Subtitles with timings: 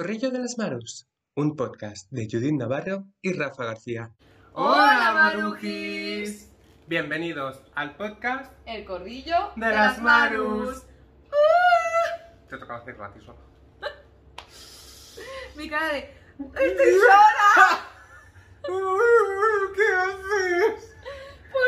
[0.00, 4.10] El Corrillo de las Marus, un podcast de Judith Navarro y Rafa García.
[4.54, 6.50] ¡Hola, Marujis!
[6.86, 10.86] Bienvenidos al podcast El corrillo de, las Marus.
[12.48, 13.20] Te toca hacerlo a ti.
[15.58, 15.98] Mi cara de...
[16.38, 17.86] ¡Estoy sola!
[19.76, 20.96] ¿Qué haces?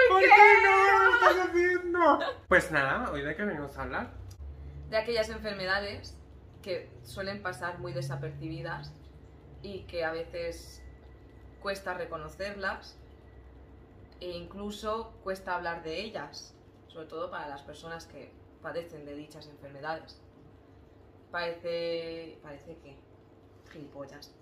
[0.09, 0.29] ¿Por, qué?
[0.65, 2.19] no lo estás haciendo?
[2.49, 4.15] Pues nada, hoy de qué venimos a hablar.
[4.89, 6.17] De aquellas enfermedades
[6.63, 8.93] que suelen pasar muy desapercibidas
[9.63, 10.83] y que a veces
[11.61, 12.97] cuesta reconocerlas
[14.21, 16.55] e incluso cuesta hablar de ellas,
[16.87, 20.21] sobre todo para las personas que padecen de dichas enfermedades.
[21.31, 22.39] Parece...
[22.43, 22.97] parece que...
[23.71, 24.33] gilipollas.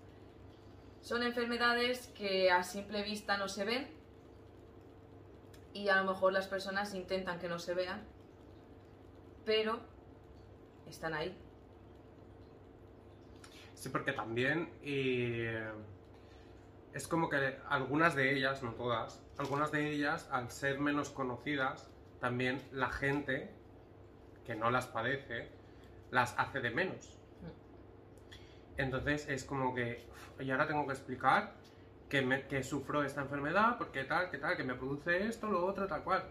[1.01, 3.87] Son enfermedades que a simple vista no se ven
[5.73, 8.03] y a lo mejor las personas intentan que no se vean,
[9.45, 9.79] pero
[10.87, 11.35] están ahí.
[13.81, 15.71] Sí, porque también eh,
[16.93, 21.89] es como que algunas de ellas, no todas, algunas de ellas, al ser menos conocidas,
[22.19, 23.49] también la gente
[24.45, 25.49] que no las padece
[26.11, 27.17] las hace de menos.
[28.77, 30.07] Entonces es como que,
[30.39, 31.55] y ahora tengo que explicar
[32.09, 35.65] que, me- que sufro esta enfermedad, porque tal, que tal, que me produce esto, lo
[35.65, 36.23] otro, tal cual.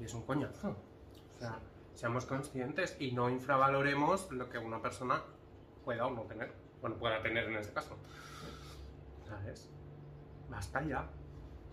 [0.00, 0.70] Y es un coñazo.
[0.70, 1.60] O sea,
[1.94, 5.22] seamos conscientes y no infravaloremos lo que una persona
[5.84, 6.61] pueda o no tener.
[6.82, 7.96] Bueno, pueda tener en este caso.
[9.26, 9.70] ¿Sabes?
[10.50, 11.08] Basta ya.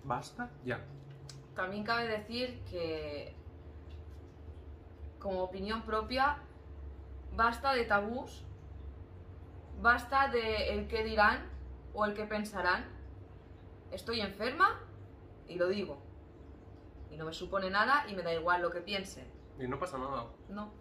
[0.03, 0.79] Basta ya.
[1.55, 3.35] También cabe decir que,
[5.17, 6.37] como opinión propia,
[7.35, 8.45] basta de tabús,
[9.81, 11.49] basta de el que dirán
[11.93, 12.85] o el que pensarán.
[13.91, 14.79] Estoy enferma
[15.47, 16.01] y lo digo.
[17.09, 19.27] Y no me supone nada y me da igual lo que piensen.
[19.57, 20.27] Y no pasa nada.
[20.49, 20.71] No.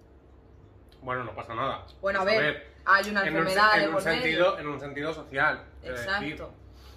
[1.02, 1.86] Bueno, no pasa nada.
[2.00, 4.58] Bueno, a ver, hay una en un, enfermedad de en un sentido, medio.
[4.58, 5.62] en un sentido social.
[5.82, 6.50] Exacto.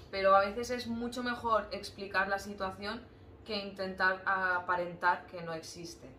[0.10, 3.06] Pero a veces es mucho mejor explicar la situación
[3.46, 6.10] que intentar aparentar que no existe.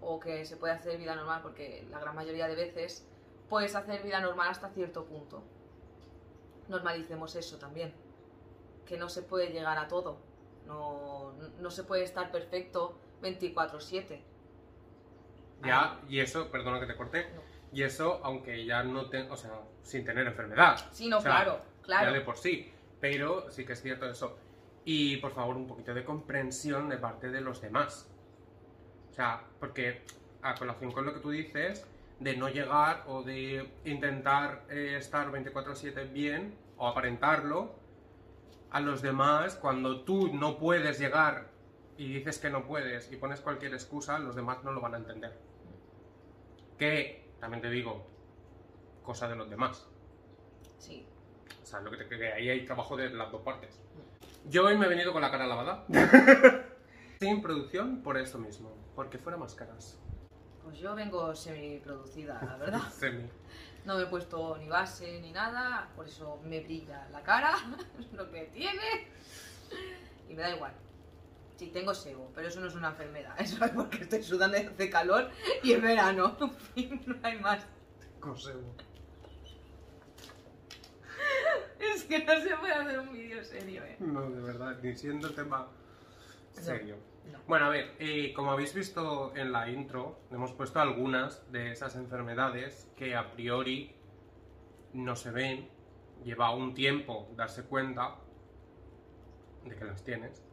[0.00, 3.04] O que se puede hacer vida normal, porque la gran mayoría de veces
[3.48, 5.42] puedes hacer vida normal hasta cierto punto.
[6.68, 7.92] Normalicemos eso también.
[8.86, 10.18] Que no se puede llegar a todo.
[10.66, 14.20] No, no se puede estar perfecto 24/7.
[15.64, 17.53] Ya, y eso, perdona que te corté, No.
[17.74, 19.50] Y eso, aunque ya no te, o sea,
[19.82, 20.76] sin tener enfermedad.
[20.92, 22.06] Sí, no, O sea, claro, claro.
[22.06, 24.38] Ya de por sí, pero sí que es cierto eso.
[24.84, 28.08] Y por favor, un poquito de comprensión de parte de los demás.
[29.10, 30.02] O sea, porque
[30.42, 31.84] a colación con lo que tú dices,
[32.20, 37.74] de no llegar o de intentar eh, estar 24/7 bien o aparentarlo
[38.70, 41.48] a los demás, cuando tú no puedes llegar
[41.96, 44.98] y dices que no puedes y pones cualquier excusa, los demás no lo van a
[44.98, 45.36] entender.
[46.78, 48.06] Que, también te digo,
[49.02, 49.86] cosa de los demás.
[50.78, 51.06] Sí.
[51.62, 53.78] O sea, lo que, te, que ahí hay trabajo de las dos partes.
[54.46, 55.84] Yo hoy me he venido con la cara lavada.
[57.20, 58.74] Sin producción por eso mismo.
[58.96, 60.00] Porque fuera más caras.
[60.62, 62.80] Pues yo vengo semi-producida, la verdad.
[62.90, 63.28] Semi.
[63.84, 67.52] No me he puesto ni base ni nada, por eso me brilla la cara,
[68.00, 69.08] es lo que tiene.
[70.30, 70.72] Y me da igual.
[71.56, 73.34] Sí, tengo sebo, pero eso no es una enfermedad.
[73.40, 75.30] Eso es porque estoy sudando y hace calor
[75.62, 76.36] y es verano.
[76.40, 77.66] En fin, no hay más.
[78.20, 78.74] Consego.
[81.78, 83.96] Es que no se puede hacer un vídeo serio, eh.
[84.00, 85.68] No, de verdad, ni siendo tema
[86.52, 86.96] serio.
[87.30, 87.38] No.
[87.46, 91.96] Bueno, a ver, eh, como habéis visto en la intro, hemos puesto algunas de esas
[91.96, 93.94] enfermedades que a priori
[94.92, 95.68] no se ven,
[96.24, 98.16] lleva un tiempo darse cuenta
[99.64, 100.43] de que las tienes,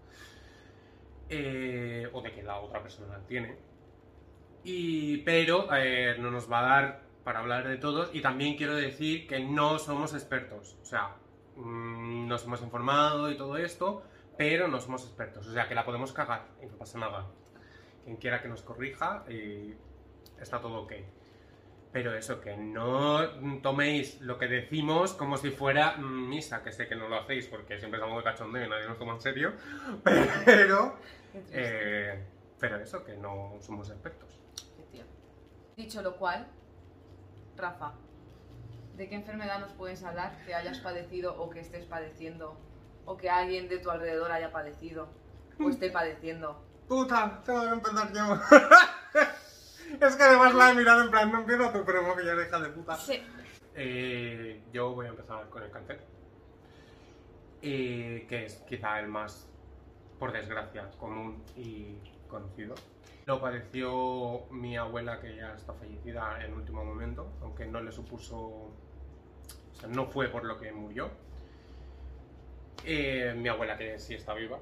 [1.32, 3.56] eh, o de que la otra persona tiene,
[4.64, 8.76] y, pero eh, no nos va a dar para hablar de todos, y también quiero
[8.76, 11.16] decir que no somos expertos, o sea,
[11.56, 14.04] mm, nos hemos informado y todo esto,
[14.38, 17.28] pero no somos expertos, o sea que la podemos cagar y no pasa nada.
[18.04, 19.76] Quien quiera que nos corrija, y
[20.40, 20.94] está todo ok.
[21.92, 23.20] Pero eso, que no
[23.62, 27.48] toméis lo que decimos como si fuera mm, misa, que sé que no lo hacéis
[27.48, 29.54] porque siempre estamos de cachondeo y nadie nos toma en serio,
[30.46, 30.96] pero,
[31.52, 32.24] eh,
[32.60, 34.40] pero eso, que no somos expertos.
[35.76, 36.48] Dicho lo cual,
[37.58, 37.94] Rafa,
[38.96, 42.56] ¿de qué enfermedad nos puedes hablar que hayas padecido o que estés padeciendo?
[43.06, 45.10] O que alguien de tu alrededor haya padecido
[45.60, 46.64] o esté padeciendo.
[46.88, 48.40] Puta, tengo que empezar yo.
[50.00, 52.60] Es que además la he mirado en plan, no empieza tú, pero que ya deja
[52.60, 52.96] de puta.
[52.98, 53.22] Sí.
[53.76, 56.02] Eh, yo voy a empezar con el cáncer.
[57.62, 59.48] Eh, que es quizá el más,
[60.20, 61.96] por desgracia, común y
[62.28, 62.76] conocido.
[63.26, 68.74] Lo padeció mi abuela, que ya está fallecida en último momento, aunque no le supuso
[69.90, 71.10] No fue por lo que murió.
[72.84, 74.58] Eh, mi abuela, que sí está viva,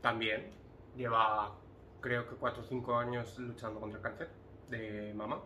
[0.00, 0.50] también
[0.96, 1.52] lleva,
[2.00, 4.28] creo que 4 o 5 años luchando contra el cáncer
[4.68, 5.40] de mama.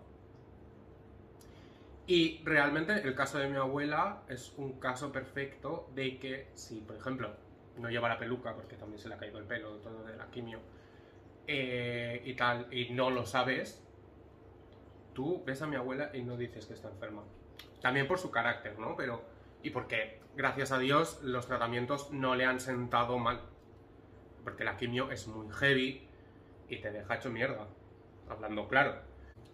[2.07, 6.97] Y realmente el caso de mi abuela es un caso perfecto de que si, por
[6.97, 7.31] ejemplo,
[7.79, 10.27] no lleva la peluca porque también se le ha caído el pelo todo de la
[10.27, 10.59] quimio
[11.47, 13.83] eh, y tal, y no lo sabes,
[15.13, 17.23] tú ves a mi abuela y no dices que está enferma.
[17.81, 18.97] También por su carácter, ¿no?
[18.97, 19.23] Pero,
[19.63, 23.41] y porque, gracias a Dios, los tratamientos no le han sentado mal.
[24.45, 26.09] Porque la quimio es muy heavy
[26.73, 27.67] y te deja hecho mierda,
[28.31, 28.95] hablando claro.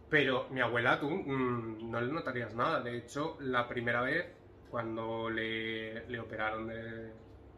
[0.09, 2.81] Pero mi abuela, tú mm, no le notarías nada.
[2.81, 4.27] De hecho, la primera vez,
[4.71, 7.13] cuando le, le operaron de,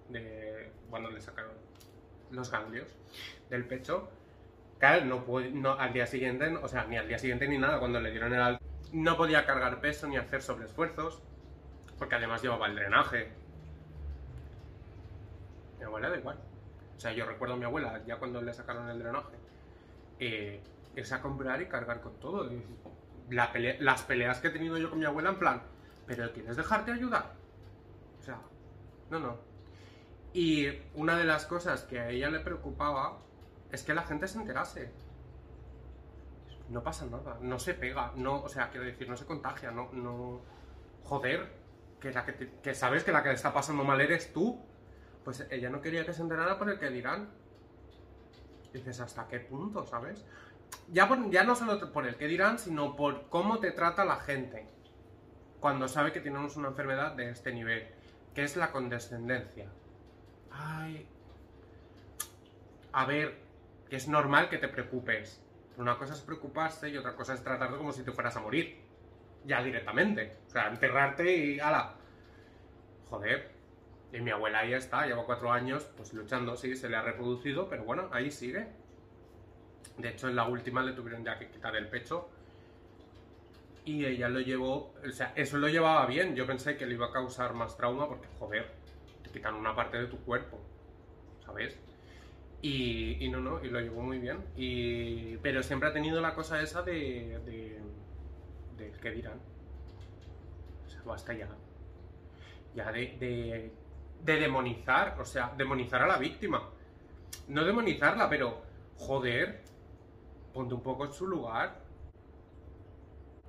[0.09, 0.73] de.
[0.89, 1.53] cuando le sacaron
[2.31, 2.89] los ganglios
[3.51, 4.09] del pecho,
[4.81, 8.41] al día siguiente, o sea, ni al día siguiente ni nada, cuando le dieron el
[8.41, 8.65] alta,
[8.95, 11.23] no podía cargar peso ni hacer sobreesfuerzos,
[11.99, 13.29] porque además llevaba el drenaje.
[15.79, 16.39] Mi abuela da igual.
[17.01, 19.35] O sea, yo recuerdo a mi abuela, ya cuando le sacaron el drenaje,
[20.19, 20.61] eh,
[20.95, 22.53] irse a comprar y cargar con todo.
[22.53, 22.63] Y
[23.31, 25.63] la pelea- las peleas que he tenido yo con mi abuela, en plan,
[26.07, 27.33] ¿pero quieres dejarte ayudar?
[28.19, 28.39] O sea,
[29.09, 29.39] no, no.
[30.35, 33.17] Y una de las cosas que a ella le preocupaba
[33.73, 34.93] es que la gente se enterase.
[36.69, 39.89] No pasa nada, no se pega, no, o sea, quiero decir, no se contagia, no,
[39.95, 40.43] no.
[41.05, 41.51] Joder,
[41.99, 44.61] que, la que, te- que sabes que la que está pasando mal eres tú.
[45.25, 47.29] Pues ella no quería que se enterara por el que dirán.
[48.73, 50.25] Dices, ¿hasta qué punto, sabes?
[50.93, 54.17] Ya, por- ya no solo por el que dirán, sino por cómo te trata la
[54.17, 54.67] gente
[55.61, 57.89] cuando sabe que tenemos una enfermedad de este nivel,
[58.35, 59.69] que es la condescendencia.
[60.53, 61.07] Ay,
[62.93, 63.37] a ver,
[63.89, 65.41] que es normal que te preocupes.
[65.77, 68.81] Una cosa es preocuparse y otra cosa es tratarte como si te fueras a morir.
[69.45, 70.37] Ya directamente.
[70.47, 71.95] O sea, enterrarte y ala.
[73.09, 73.51] Joder.
[74.13, 77.69] Y mi abuela ahí está, lleva cuatro años, pues luchando, sí, se le ha reproducido,
[77.69, 78.67] pero bueno, ahí sigue.
[79.99, 82.29] De hecho, en la última le tuvieron ya que quitar el pecho.
[83.85, 86.35] Y ella lo llevó, o sea, eso lo llevaba bien.
[86.35, 88.71] Yo pensé que le iba a causar más trauma porque, joder,
[89.23, 90.61] te quitan una parte de tu cuerpo,
[91.45, 91.79] ¿sabes?
[92.63, 94.45] Y, no, no, y lo llevó muy bien.
[94.57, 97.41] Y, pero siempre ha tenido la cosa esa de.
[97.47, 97.81] de.
[98.77, 99.41] de qué dirán.
[100.87, 101.49] O sea, basta ya.
[102.75, 103.73] Ya de.
[104.23, 106.69] De demonizar, o sea, demonizar a la víctima.
[107.49, 108.63] No demonizarla, pero.
[108.97, 109.63] joder,
[110.53, 111.81] ponte un poco en su lugar.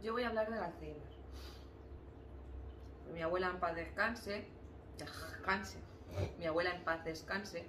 [0.02, 1.12] Yo voy a hablar del Alzheimer.
[3.14, 4.48] Mi abuela en paz descanse.
[4.98, 5.78] Descanse.
[6.40, 7.66] Mi abuela en paz descanse.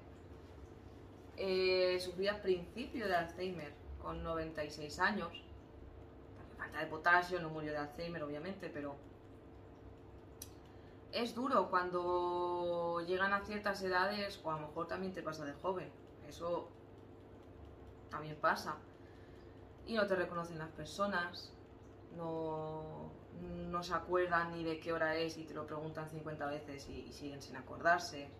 [1.36, 5.30] Eh, sufría principio de Alzheimer con 96 años.
[6.56, 8.96] Falta de potasio, no murió de Alzheimer, obviamente, pero.
[11.12, 15.52] Es duro cuando llegan a ciertas edades, o a lo mejor también te pasa de
[15.52, 15.90] joven.
[16.26, 16.68] Eso
[18.10, 18.76] también pasa.
[19.86, 21.52] Y no te reconocen las personas,
[22.16, 23.10] no,
[23.42, 27.00] no se acuerdan ni de qué hora es y te lo preguntan 50 veces y,
[27.00, 28.30] y siguen sin acordarse.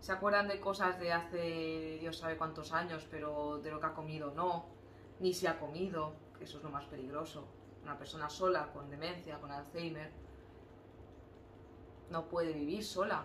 [0.00, 3.94] Se acuerdan de cosas de hace Dios sabe cuántos años, pero de lo que ha
[3.94, 4.66] comido no,
[5.20, 7.48] ni si ha comido, que eso es lo más peligroso.
[7.82, 10.12] Una persona sola, con demencia, con Alzheimer,
[12.10, 13.24] no puede vivir sola.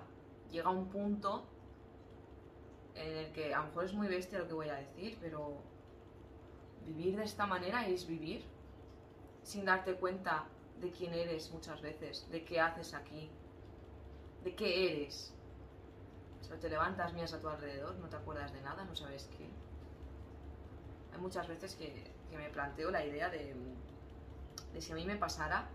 [0.51, 1.45] Llega un punto
[2.95, 5.57] en el que a lo mejor es muy bestia lo que voy a decir, pero
[6.85, 8.43] vivir de esta manera es vivir
[9.43, 10.45] sin darte cuenta
[10.79, 13.29] de quién eres muchas veces, de qué haces aquí,
[14.43, 15.33] de qué eres.
[16.41, 19.29] O sea, te levantas, miras a tu alrededor, no te acuerdas de nada, no sabes
[19.37, 19.47] qué.
[21.13, 23.55] Hay muchas veces que, que me planteo la idea de,
[24.73, 25.69] de si a mí me pasara,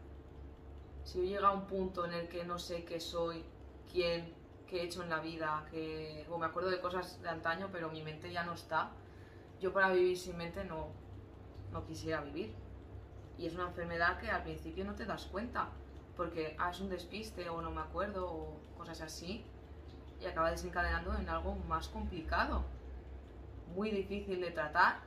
[1.05, 3.45] si yo llega a un punto en el que no sé qué soy,
[3.91, 4.35] quién,
[4.67, 7.91] qué he hecho en la vida, que o me acuerdo de cosas de antaño, pero
[7.91, 8.91] mi mente ya no está.
[9.61, 10.89] Yo para vivir sin mente no,
[11.73, 12.55] no quisiera vivir.
[13.39, 15.69] Y es una enfermedad que al principio no te das cuenta,
[16.17, 19.45] porque ah, es un despiste o no me acuerdo o cosas así,
[20.21, 22.65] y acaba desencadenando en algo más complicado,
[23.75, 25.01] muy difícil de tratar,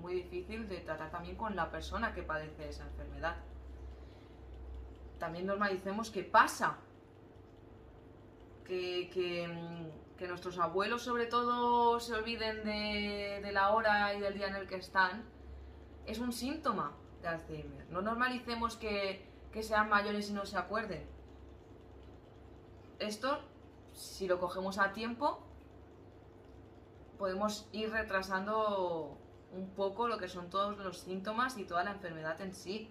[0.00, 3.36] muy difícil de tratar también con la persona que padece esa enfermedad.
[5.20, 6.78] También normalicemos que pasa,
[8.64, 8.66] mm,
[10.16, 14.56] que nuestros abuelos sobre todo se olviden de, de la hora y del día en
[14.56, 15.24] el que están,
[16.06, 17.86] es un síntoma de Alzheimer.
[17.90, 21.06] No normalicemos que, que sean mayores y no se acuerden.
[22.98, 23.40] Esto,
[23.92, 25.42] si lo cogemos a tiempo,
[27.18, 29.18] podemos ir retrasando
[29.52, 32.90] un poco lo que son todos los síntomas y toda la enfermedad en sí.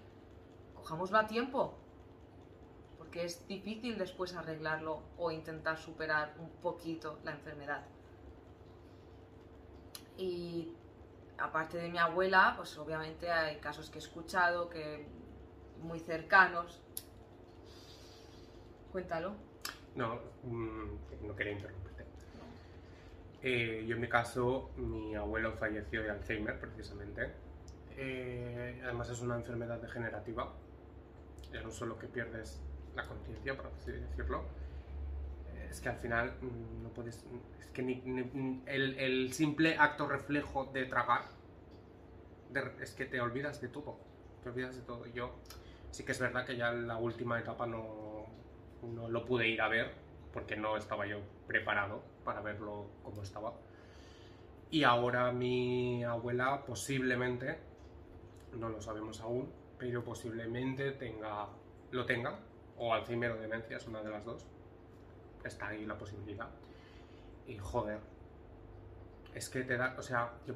[0.75, 1.79] Cojámoslo a tiempo.
[3.09, 7.81] Porque es difícil después arreglarlo o intentar superar un poquito la enfermedad.
[10.15, 10.75] Y
[11.39, 15.07] aparte de mi abuela, pues obviamente hay casos que he escuchado, que
[15.81, 16.83] muy cercanos.
[18.91, 19.33] Cuéntalo.
[19.95, 22.05] No, mm, no quería interrumpirte.
[23.41, 27.33] Eh, yo en mi caso, mi abuelo falleció de Alzheimer precisamente.
[27.97, 30.53] Eh, además es una enfermedad degenerativa.
[31.51, 32.61] Ya no solo que pierdes
[32.96, 34.43] la conciencia, por así decirlo.
[35.55, 37.25] eh, Es que al final mm, no puedes...
[37.60, 41.24] Es que ni, el, simple acto reflejo de tragar
[42.81, 43.98] es que te olvidas de todo.
[44.43, 45.05] Te olvidas de todo.
[45.08, 45.36] Yo
[45.91, 48.25] sí que es verdad que ya en la última etapa no,
[48.84, 49.93] no lo pude ir a ver
[50.34, 53.53] porque no estaba yo preparado para verlo como estaba.
[54.72, 57.58] Y ahora mi abuela posiblemente,
[58.53, 61.48] no lo sabemos aún, pero posiblemente tenga,
[61.91, 62.39] lo tenga,
[62.79, 64.45] o Alzheimer o demencia, es una de las dos.
[65.43, 66.50] Está ahí la posibilidad.
[67.48, 68.00] Y joder,
[69.33, 70.53] es que te da, o sea, yo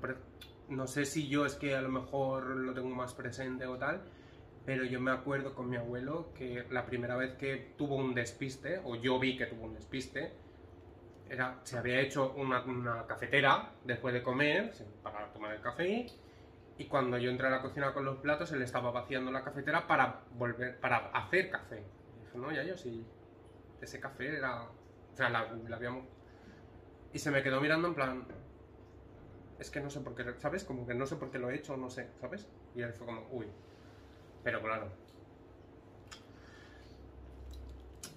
[0.69, 4.01] no sé si yo es que a lo mejor lo tengo más presente o tal,
[4.65, 8.79] pero yo me acuerdo con mi abuelo que la primera vez que tuvo un despiste,
[8.83, 10.33] o yo vi que tuvo un despiste,
[11.29, 16.05] era, se había hecho una, una cafetera después de comer, para tomar el café,
[16.77, 19.85] y cuando yo entré a la cocina con los platos, él estaba vaciando la cafetera
[19.85, 21.83] para volver, para hacer café.
[22.35, 23.05] No, ya yo sí,
[23.81, 25.39] ese café era, o sea, la,
[25.73, 26.05] habíamos...
[27.13, 28.27] Y se me quedó mirando en plan,
[29.59, 30.63] es que no sé por qué, ¿sabes?
[30.63, 32.47] Como que no sé por qué lo he hecho, no sé, ¿sabes?
[32.75, 33.47] Y él fue como, uy.
[34.43, 34.89] Pero claro.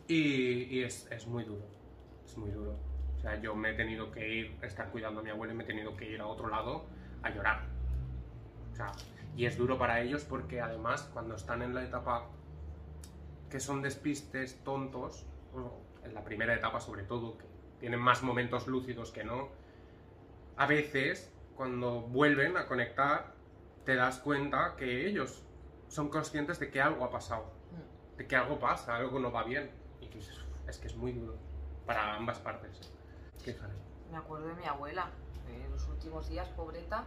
[0.08, 1.66] Y, y es, es muy duro,
[2.24, 2.76] es muy duro.
[3.16, 5.64] O sea, yo me he tenido que ir, estar cuidando a mi abuelo y me
[5.64, 6.86] he tenido que ir a otro lado
[7.22, 7.64] a llorar.
[8.72, 8.92] O sea,
[9.36, 12.28] y es duro para ellos porque además cuando están en la etapa
[13.50, 15.26] que son despistes tontos,
[16.04, 17.44] en la primera etapa sobre todo, que
[17.80, 19.48] tienen más momentos lúcidos que no,
[20.56, 23.34] a veces cuando vuelven a conectar
[23.84, 25.42] te das cuenta que ellos
[25.88, 27.52] son conscientes de que algo ha pasado,
[28.16, 29.70] de que algo pasa, algo no va bien.
[30.00, 31.36] Y tú dices, "Uf, es que es muy duro
[31.86, 32.92] para ambas partes.
[34.10, 35.10] Me acuerdo de mi abuela,
[35.48, 37.04] en los últimos días, pobreta.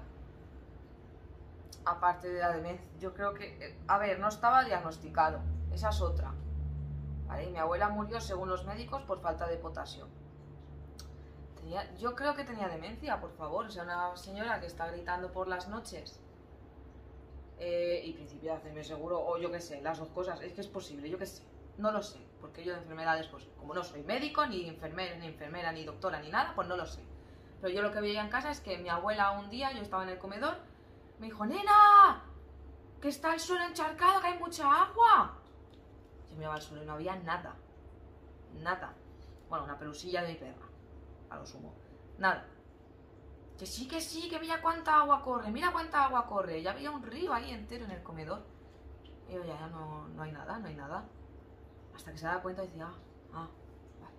[1.86, 5.39] Aparte de la demencia, yo creo que, eh, a ver, no estaba diagnosticado,
[5.71, 6.33] esa es otra.
[7.27, 7.45] ¿Vale?
[7.45, 10.07] Y mi abuela murió, según los médicos, por falta de potasio.
[11.55, 13.65] Tenía- yo creo que tenía demencia, por favor.
[13.65, 16.19] O sea, una señora que está gritando por las noches.
[17.62, 20.39] eh, y principio de hacerme seguro, o yo qué sé, las dos cosas.
[20.39, 21.43] Es que es posible, yo qué sé.
[21.77, 25.27] No lo sé, porque yo de enfermedades, pues como no soy médico, ni enfermera, ni
[25.27, 27.01] enfermera, ni doctora, ni nada, pues no lo sé.
[27.59, 30.03] Pero yo lo que veía en casa es que mi abuela un día, yo estaba
[30.03, 30.55] en el comedor,
[31.19, 32.23] me dijo, nena,
[33.01, 35.38] que está el suelo encharcado, que hay mucha agua.
[36.29, 37.55] Yo miraba al suelo y no había nada.
[38.61, 38.93] Nada.
[39.49, 40.65] Bueno, una pelusilla de mi perra,
[41.29, 41.73] a lo sumo.
[42.17, 42.45] Nada.
[43.57, 46.61] Que sí, que sí, que mira cuánta agua corre, mira cuánta agua corre.
[46.61, 48.41] Ya había un río ahí entero en el comedor.
[49.27, 51.03] Y yo, ya, no, no hay nada, no hay nada.
[51.93, 52.95] Hasta que se daba cuenta y decía, ah,
[53.33, 53.49] ah,
[53.99, 54.15] vale.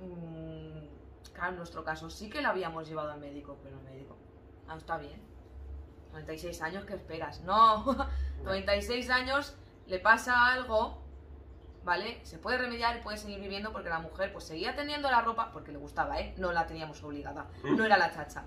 [0.00, 0.88] Mm,
[1.34, 4.16] claro, en nuestro caso sí que la habíamos llevado al médico, pero el médico,
[4.68, 5.22] ah, está bien.
[6.12, 7.40] 96 años, ¿qué esperas?
[7.42, 7.84] No,
[8.44, 11.02] 96 años, le pasa algo,
[11.84, 12.24] ¿vale?
[12.24, 15.50] Se puede remediar y puede seguir viviendo porque la mujer pues seguía teniendo la ropa,
[15.52, 16.34] porque le gustaba, ¿eh?
[16.38, 18.44] No la teníamos obligada, no era la chacha.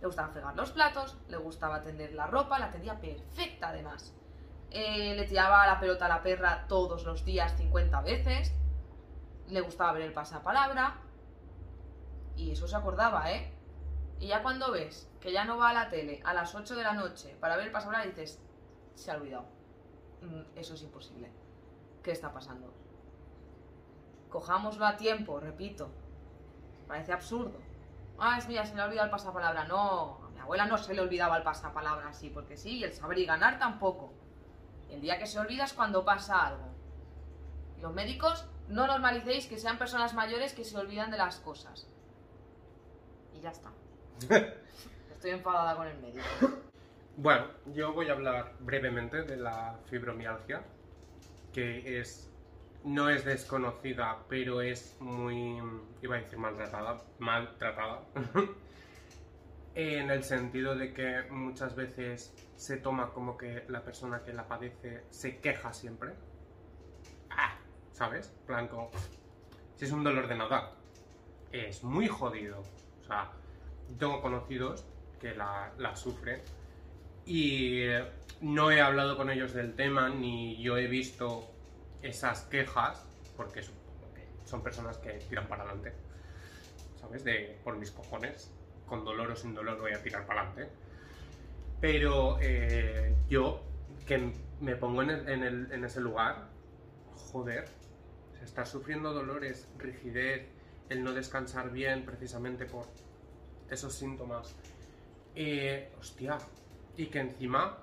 [0.00, 4.14] Le gustaba fregar los platos, le gustaba tender la ropa, la tendía perfecta además.
[4.70, 8.54] Eh, le tiraba la pelota a la perra todos los días 50 veces.
[9.48, 10.96] Le gustaba ver el pasapalabra.
[12.40, 13.52] Y eso se acordaba, ¿eh?
[14.18, 16.82] Y ya cuando ves que ya no va a la tele a las 8 de
[16.82, 18.40] la noche para ver el pasapalabra, dices,
[18.94, 19.44] se ha olvidado.
[20.22, 21.30] Mm, Eso es imposible.
[22.02, 22.72] ¿Qué está pasando?
[24.30, 25.90] Cojámoslo a tiempo, repito.
[26.88, 27.58] Parece absurdo.
[28.18, 29.64] Ah, es mira, se le ha olvidado el pasapalabra.
[29.64, 33.18] No, a mi abuela no se le olvidaba el pasapalabra así, porque sí, el saber
[33.18, 34.14] y ganar tampoco.
[34.88, 36.68] El día que se olvida es cuando pasa algo.
[37.82, 41.86] Los médicos, no normalicéis que sean personas mayores que se olvidan de las cosas.
[43.40, 43.72] Y ya está.
[45.14, 46.24] Estoy enfadada con el médico.
[47.16, 50.62] Bueno, yo voy a hablar brevemente de la fibromialgia,
[51.52, 52.30] que es
[52.84, 55.58] no es desconocida, pero es muy,
[56.02, 58.02] iba a decir maltratada, maltratada,
[59.74, 64.46] en el sentido de que muchas veces se toma como que la persona que la
[64.46, 66.12] padece se queja siempre.
[67.30, 67.58] Ah,
[67.92, 68.34] ¿Sabes?
[68.46, 68.90] Blanco.
[69.76, 70.72] Si es un dolor de nada,
[71.52, 72.62] es muy jodido.
[73.10, 73.28] Sea,
[73.98, 74.84] tengo conocidos
[75.20, 76.40] que la, la sufren
[77.26, 78.04] y eh,
[78.40, 81.50] no he hablado con ellos del tema, ni yo he visto
[82.02, 83.04] esas quejas,
[83.36, 83.62] porque
[84.44, 85.92] son personas que tiran para adelante,
[87.00, 87.24] ¿sabes?
[87.24, 88.52] De por mis cojones,
[88.86, 90.72] con dolor o sin dolor voy a tirar para adelante.
[91.80, 93.60] Pero eh, yo,
[94.06, 96.46] que me pongo en, en ese lugar,
[97.32, 97.64] joder,
[98.44, 100.46] se sufriendo dolores, rigidez,
[100.90, 102.84] el no descansar bien precisamente por
[103.70, 104.54] esos síntomas.
[105.98, 106.36] Hostia,
[106.96, 107.78] y que encima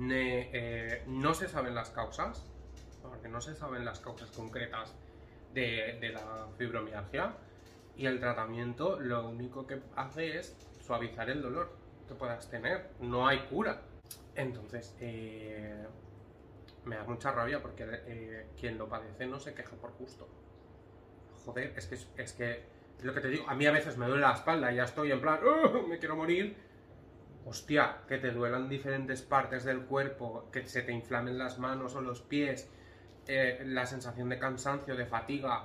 [0.00, 2.44] eh, no se saben las causas,
[3.02, 4.92] porque no se saben las causas concretas
[5.54, 7.34] de, de la fibromialgia,
[7.96, 11.70] y el tratamiento lo único que hace es suavizar el dolor
[12.08, 13.82] que puedas tener, no hay cura.
[14.34, 15.86] Entonces, eh,
[16.84, 20.26] me da mucha rabia porque eh, quien lo padece no se queja por gusto.
[21.44, 22.64] Joder, es que es, que
[22.98, 24.84] es lo que te digo, a mí a veces me duele la espalda y ya
[24.84, 26.56] estoy en plan, "Oh, me quiero morir.
[27.44, 32.00] Hostia, que te duelan diferentes partes del cuerpo, que se te inflamen las manos o
[32.02, 32.70] los pies,
[33.26, 35.64] eh, la sensación de cansancio, de fatiga,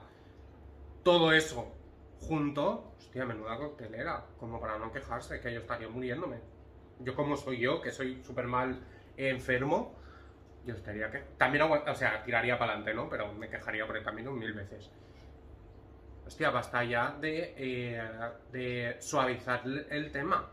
[1.03, 1.73] todo eso
[2.21, 6.37] junto, hostia, menuda coctelera, como para no quejarse, que yo estaría muriéndome.
[6.99, 8.79] Yo como soy yo, que soy súper mal
[9.17, 9.95] enfermo,
[10.65, 11.19] yo estaría que...
[11.37, 13.09] También, o sea, tiraría para adelante, ¿no?
[13.09, 14.89] Pero me quejaría por el camino mil veces.
[16.25, 18.01] Hostia, basta ya de, eh,
[18.51, 20.49] de suavizar el, tema.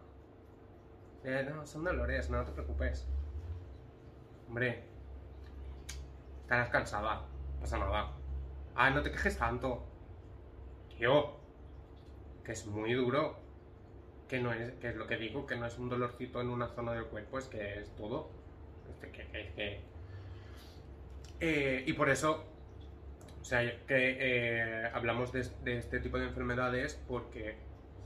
[1.25, 3.07] Eh, no, son dolores, no te preocupes.
[4.49, 4.85] Hombre,
[6.43, 7.23] estarás cansada,
[7.61, 8.13] pasa nada.
[8.75, 9.83] Ah, no te quejes tanto.
[10.97, 11.37] Tío,
[12.45, 13.41] que es muy duro.
[14.29, 16.69] Que no es, que es lo que digo, que no es un dolorcito en una
[16.69, 18.31] zona del cuerpo, es que es todo.
[19.01, 19.81] Que, que- que-
[21.41, 22.45] Eh, y por eso,
[23.43, 25.41] o sea, que eh, hablamos de,
[25.77, 27.57] este tipo de enfermedades porque,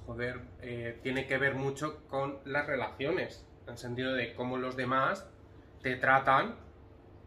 [0.07, 4.77] joder, eh, tiene que ver mucho con las relaciones, en el sentido de cómo los
[4.77, 5.29] demás
[5.83, 6.57] te tratan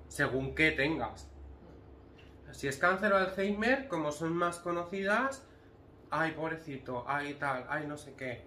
[0.07, 1.29] según qué tengas.
[2.49, 5.47] Si es cáncer o Alzheimer, como son más conocidas,
[6.09, 8.41] ay, pobrecito, ay, tal, ay, no sé qué.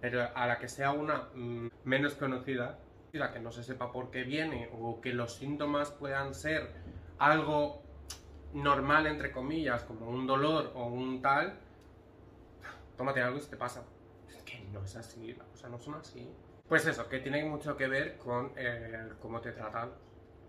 [0.00, 2.78] Pero a la que sea una mm, menos conocida,
[3.12, 6.70] y la que no se sepa por qué viene, o que los síntomas puedan ser
[7.18, 7.83] algo
[8.54, 11.58] normal, entre comillas, como un dolor o un tal,
[12.96, 13.84] tómate algo y se te pasa.
[14.28, 16.30] Es que no es así, las cosas no son así.
[16.68, 19.90] Pues eso, que tiene mucho que ver con eh, cómo te tratan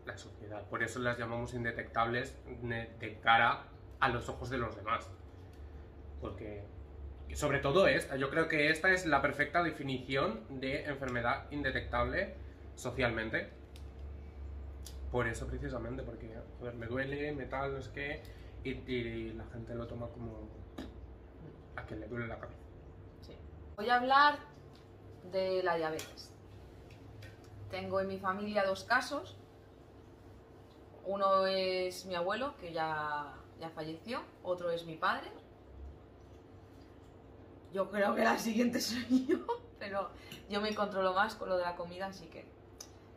[0.05, 0.63] la sociedad.
[0.69, 3.65] Por eso las llamamos indetectables de cara
[3.99, 5.09] a los ojos de los demás.
[6.21, 6.63] Porque,
[7.33, 12.35] sobre todo esta, yo creo que esta es la perfecta definición de enfermedad indetectable
[12.75, 13.49] socialmente.
[15.11, 18.21] Por eso precisamente, porque joder, me duele, me tal, no sé qué,
[18.63, 20.49] y, la gente lo toma como
[21.75, 22.59] a quien le duele la cabeza.
[23.21, 23.37] Sí.
[23.77, 24.39] Voy a hablar
[25.31, 26.31] de la diabetes.
[27.69, 29.37] Tengo en mi familia dos casos.
[31.05, 34.21] Uno es mi abuelo, que ya, ya falleció.
[34.43, 35.31] Otro es mi padre.
[37.71, 39.45] Yo creo que la siguiente soy yo,
[39.77, 40.09] pero
[40.49, 42.45] yo me controlo más con lo de la comida, así que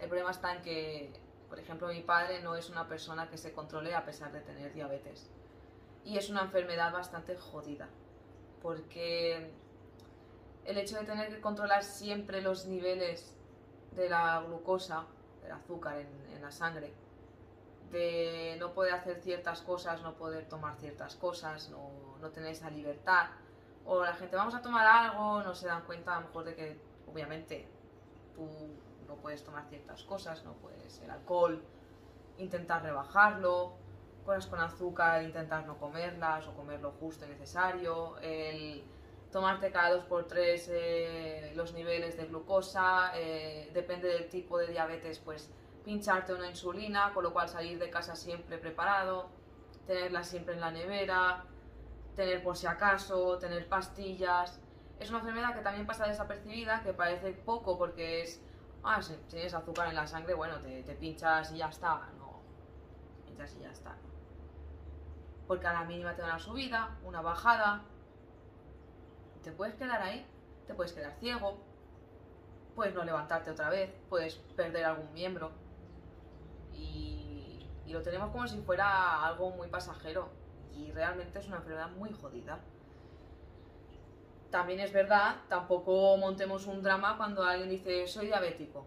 [0.01, 1.13] el problema está en que,
[1.49, 4.73] por ejemplo, mi padre no es una persona que se controle a pesar de tener
[4.73, 5.31] diabetes.
[6.05, 7.89] Y es una enfermedad bastante jodida,
[8.63, 9.51] porque
[10.65, 13.35] el hecho de tener que controlar siempre los niveles
[13.93, 15.07] de la glucosa,
[15.43, 16.93] del azúcar en, en la sangre,
[17.91, 22.71] de no poder hacer ciertas cosas, no poder tomar ciertas cosas, no, no tener esa
[22.71, 23.31] libertad,
[23.85, 26.55] o la gente vamos a tomar algo, no se dan cuenta a lo mejor de
[26.55, 27.67] que obviamente
[28.35, 28.49] tú
[29.09, 31.63] no puedes tomar ciertas cosas, no puedes el alcohol,
[32.37, 33.73] intentar rebajarlo,
[34.25, 38.85] cosas con azúcar, intentar no comerlas o comer lo justo y necesario, el
[39.33, 44.69] tomarte cada dos por tres eh, los niveles de glucosa, eh, depende del tipo de
[44.69, 45.51] diabetes, pues
[45.85, 49.31] pincharte una insulina, con lo cual salir de casa siempre preparado,
[49.87, 51.45] tenerla siempre en la nevera,
[52.15, 54.61] tener por si acaso, tener pastillas.
[54.99, 58.43] Es una enfermedad que también pasa desapercibida, que parece poco porque es,
[58.83, 62.09] ah, si tienes azúcar en la sangre, bueno, te, pinchas y ya está.
[62.19, 62.41] No,
[63.27, 63.97] pinchas y ya está.
[65.47, 67.83] Porque a la mínima te da una subida, una bajada,
[69.43, 70.27] te puedes quedar ahí,
[70.67, 71.59] te puedes quedar ciego,
[72.75, 75.51] puedes no levantarte otra vez, puedes perder algún miembro.
[76.73, 80.29] Y, y lo tenemos como si fuera algo muy pasajero.
[80.75, 82.61] Y realmente es una enfermedad muy jodida.
[84.51, 88.87] También es verdad, tampoco montemos un drama cuando alguien dice soy diabético.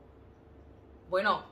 [1.10, 1.46] Bueno,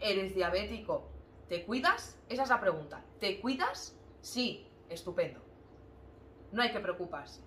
[0.00, 1.08] eres diabético.
[1.48, 2.18] ¿Te cuidas?
[2.28, 3.04] Esa es la pregunta.
[3.20, 3.96] ¿Te cuidas?
[4.20, 5.40] Sí, estupendo.
[6.52, 7.40] No hay que preocuparse.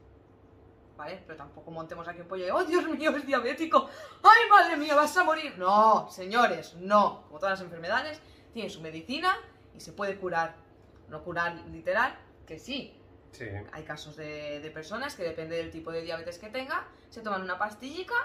[0.96, 1.22] ¿vale?
[1.26, 3.90] Pero tampoco montemos aquí un pollo de, ¡oh, Dios mío, es diabético!
[4.22, 5.58] ¡Ay, madre mía, vas a morir!
[5.58, 7.24] No, señores, no.
[7.28, 8.22] Como todas las enfermedades,
[8.54, 9.36] tiene su medicina
[9.76, 10.56] y se puede curar.
[11.10, 13.00] No curar literal, que sí.
[13.72, 17.58] Hay casos de, personas que depende del tipo de diabetes que tenga, se toman una
[17.58, 18.16] pastillica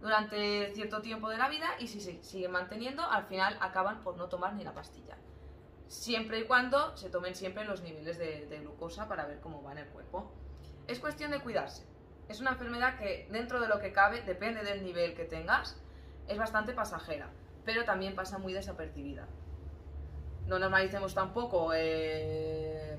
[0.00, 4.16] durante cierto tiempo de la vida y si se siguen manteniendo, al final acaban por
[4.16, 5.16] no tomar ni la pastilla.
[5.88, 9.72] Siempre y cuando se tomen siempre los niveles de, de glucosa para ver cómo va
[9.72, 10.32] en el cuerpo.
[10.86, 11.84] Es cuestión de cuidarse.
[12.28, 15.80] Es una enfermedad que dentro de lo que cabe, depende del nivel que tengas,
[16.26, 17.30] es bastante pasajera,
[17.64, 19.28] pero también pasa muy desapercibida.
[20.46, 22.95] No normalicemos tampoco eh,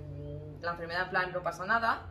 [0.67, 2.07] la enfermedad en plan no pasa nada,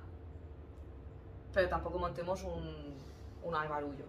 [1.53, 2.97] pero tampoco montemos un,
[3.42, 4.07] un albarullo.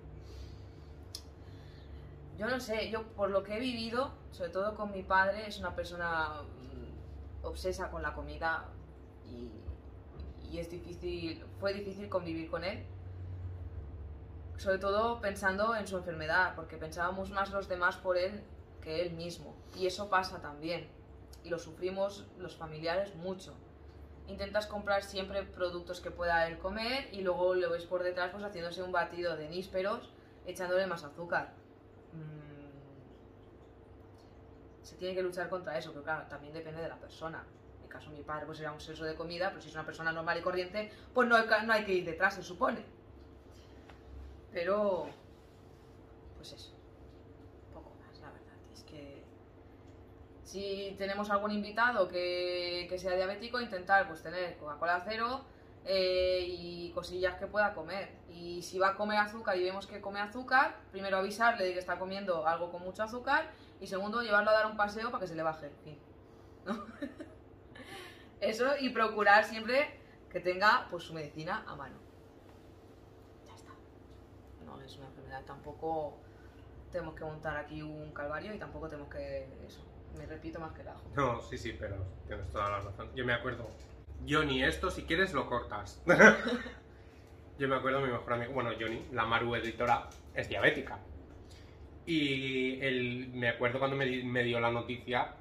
[2.37, 5.59] Yo no sé, yo por lo que he vivido, sobre todo con mi padre, es
[5.59, 8.65] una persona mm, obsesa con la comida
[9.25, 9.51] y,
[10.49, 12.85] y es difícil, fue difícil convivir con él.
[14.55, 18.43] Sobre todo pensando en su enfermedad, porque pensábamos más los demás por él
[18.81, 19.55] que él mismo.
[19.75, 20.87] Y eso pasa también.
[21.43, 23.53] Y lo sufrimos los familiares mucho.
[24.27, 28.43] Intentas comprar siempre productos que pueda él comer y luego lo ves por detrás pues
[28.43, 30.11] haciéndose un batido de nísperos
[30.45, 31.53] echándole más azúcar.
[32.13, 32.67] Mm,
[34.85, 37.43] Se tiene que luchar contra eso, pero claro, también depende de la persona.
[37.75, 39.85] En mi caso, mi padre pues era un seso de comida, pero si es una
[39.85, 42.83] persona normal y corriente, pues no hay, no hay que ir detrás, se supone.
[44.53, 45.07] Pero,
[46.37, 46.71] pues eso.
[47.73, 48.55] Poco más, la verdad.
[48.73, 49.23] Es que
[50.47, 55.41] si tenemos algún invitado que, que sea diabético, intentar pues tener Coca-Cola cero
[55.83, 58.13] eh, y cosillas que pueda comer.
[58.29, 61.79] Y si va a comer azúcar y vemos que come azúcar, primero avisarle de que
[61.79, 65.27] está comiendo algo con mucho azúcar y segundo llevarlo a dar un paseo para que
[65.27, 65.69] se le baje.
[66.65, 66.81] ¿no?
[68.39, 71.97] Eso y procurar siempre que tenga pues su medicina a mano.
[73.45, 73.73] Ya está.
[74.65, 76.19] No es una enfermedad tampoco
[76.89, 79.96] tenemos que montar aquí un calvario y tampoco tenemos que eso.
[80.17, 81.01] Me repito más que el ajo.
[81.15, 81.95] No, sí, sí, pero
[82.27, 83.09] tienes toda la razón.
[83.15, 83.69] Yo me acuerdo.
[84.27, 86.01] Johnny, esto si quieres lo cortas.
[87.59, 90.99] Yo me acuerdo, mi mejor amigo, bueno, Johnny, la Maru editora, es diabética.
[92.05, 95.33] Y él, me acuerdo cuando me, me dio la noticia,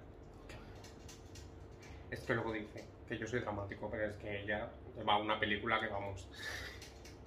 [2.11, 4.71] es que luego dice que yo soy dramático, pero es que ella
[5.07, 6.29] va una película que vamos.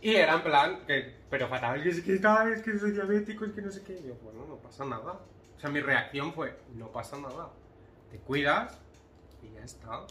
[0.01, 3.61] Y era en plan, que, pero fatal, es que, es que soy diabético, es que
[3.61, 3.93] no sé qué.
[3.93, 5.19] Y yo, bueno, no pasa nada.
[5.59, 7.49] O sea, mi reacción fue, no pasa nada.
[8.09, 8.79] Te cuidas
[9.43, 10.07] y ya está.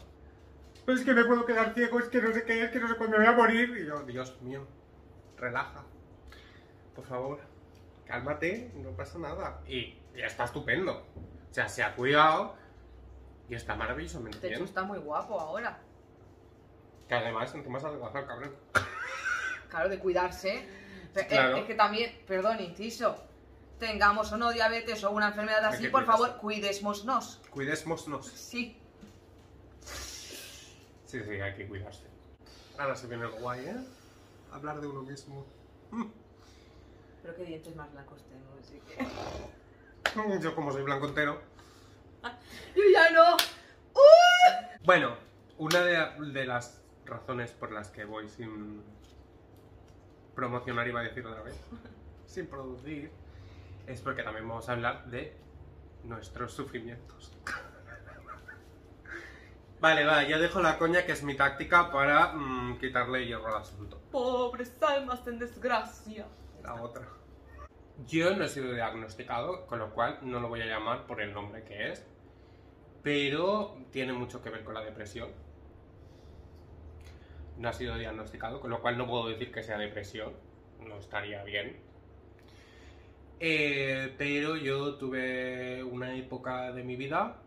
[0.85, 2.87] Pero es que me puedo quedar ciego, es que no sé qué, es que no
[2.87, 3.75] sé cuándo me voy a morir.
[3.75, 4.67] Y yo, Dios mío,
[5.37, 5.83] relaja.
[6.93, 7.39] Por favor,
[8.05, 9.59] cálmate, no pasa nada.
[9.67, 11.03] Y ya está estupendo.
[11.49, 12.55] O sea, se ha cuidado
[13.49, 15.79] y está maravillosamente De hecho, está muy guapo ahora.
[17.07, 18.55] Que además encima se adelgaza el cabrón.
[19.67, 20.67] Claro, de cuidarse.
[21.11, 21.57] Pero, Claro.
[21.57, 23.28] Es que también, perdón, inciso,
[23.79, 27.41] tengamos o no diabetes o una enfermedad así, por favor, cuidémonos.
[27.49, 28.27] Cuidémonos.
[28.27, 28.77] Sí.
[31.05, 32.03] Sí, sí, hay que cuidarse.
[32.77, 33.77] Ahora se viene el guay, ¿eh?
[34.51, 35.45] Hablar de uno mismo.
[37.21, 40.39] Pero qué dientes más blancos tengo, así que...
[40.43, 41.41] Yo como soy blanco entero.
[42.75, 43.37] ¡Yo ya no!
[44.83, 45.17] Bueno,
[45.57, 48.81] una de, de las razones por las que voy sin
[50.35, 51.55] promocionar, iba a decir otra vez,
[52.25, 53.11] sin producir,
[53.89, 55.35] es porque también vamos a hablar de
[56.03, 57.33] nuestros sufrimientos.
[59.81, 63.61] Vale, va, ya dejo la coña que es mi táctica para mm, quitarle hierro al
[63.61, 63.99] asunto.
[64.11, 66.27] Pobres almas en desgracia.
[66.63, 67.07] La otra.
[68.05, 71.33] Yo no he sido diagnosticado, con lo cual no lo voy a llamar por el
[71.33, 72.05] nombre que es,
[73.01, 75.29] pero tiene mucho que ver con la depresión.
[77.57, 80.33] No ha sido diagnosticado, con lo cual no puedo decir que sea depresión,
[80.79, 81.88] no estaría bien.
[83.39, 87.37] Eh, pero yo tuve una época de mi vida,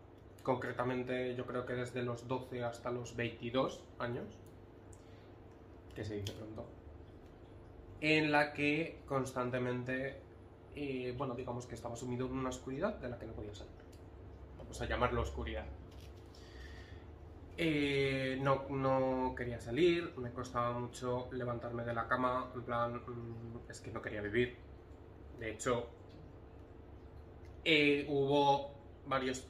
[0.41, 4.25] concretamente yo creo que desde los 12 hasta los 22 años,
[5.95, 6.65] que se dice pronto,
[8.01, 10.19] en la que constantemente,
[10.75, 13.73] eh, bueno, digamos que estaba sumido en una oscuridad de la que no podía salir.
[14.57, 15.65] Vamos a llamarlo oscuridad.
[17.55, 23.79] Eh, no, quería salir, me costaba mucho levantarme de la cama, en plan, mm, es
[23.79, 24.72] que no quería vivir.
[25.39, 25.87] De hecho,
[27.65, 28.73] eh, hubo
[29.05, 29.45] varios,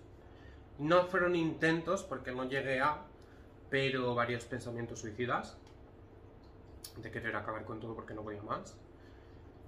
[0.79, 3.05] no fueron intentos porque no llegué a,
[3.69, 5.57] pero varios pensamientos suicidas
[6.97, 8.77] de querer acabar con todo porque no podía más.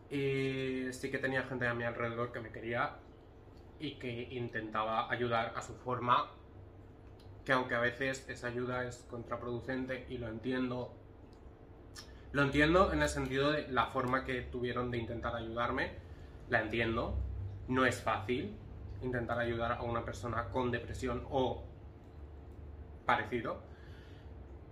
[0.09, 2.97] Y sí que tenía gente a mi alrededor que me quería
[3.79, 6.31] y que intentaba ayudar a su forma,
[7.43, 10.93] que aunque a veces esa ayuda es contraproducente y lo entiendo,
[12.31, 15.91] Lo entiendo en el sentido de la forma que tuvieron de intentar ayudarme,
[16.49, 17.15] la entiendo.
[17.67, 18.55] No es fácil
[19.01, 21.63] intentar ayudar a una persona con depresión o
[23.05, 23.61] parecido,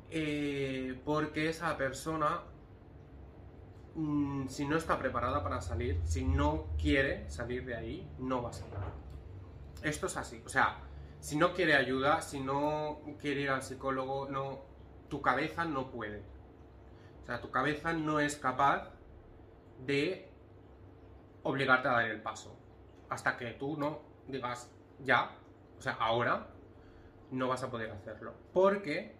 [0.09, 2.41] eh, porque esa persona,
[3.95, 8.49] mm, si no está preparada para salir, si no quiere salir de ahí, no va
[8.49, 8.73] a salir.
[9.83, 10.79] Esto es así, o sea,
[11.19, 14.61] si no quiere ayuda, si no quiere ir al psicólogo, no,
[15.09, 16.21] tu cabeza no puede.
[17.21, 18.89] O sea, tu cabeza no es capaz
[19.85, 20.32] de
[21.43, 22.57] obligarte a dar el paso.
[23.09, 24.71] Hasta que tú no digas
[25.03, 25.31] ya,
[25.77, 26.47] o sea, ahora,
[27.31, 28.33] no vas a poder hacerlo.
[28.53, 29.15] Porque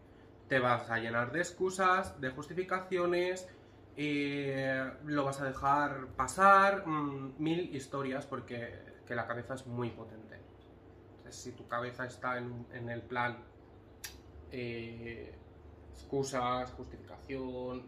[0.48, 3.50] te vas a llenar de excusas, de justificaciones,
[3.96, 10.40] lo vas a dejar pasar, mm, mil historias, porque que la cabeza es muy potente.
[11.18, 13.38] Entonces, si tu cabeza está en, el plan
[14.52, 15.36] eh,
[15.92, 17.88] excusas, justificación,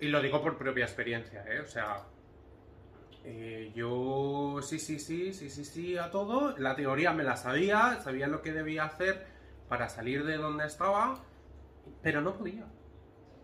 [0.00, 1.60] y lo digo por propia experiencia, ¿eh?
[1.60, 2.04] O sea,
[3.24, 6.56] eh, yo sí, sí, sí, sí, sí, sí a todo.
[6.58, 9.26] La teoría me la sabía, sabía lo que debía hacer
[9.68, 11.22] para salir de donde estaba,
[12.02, 12.66] pero no podía.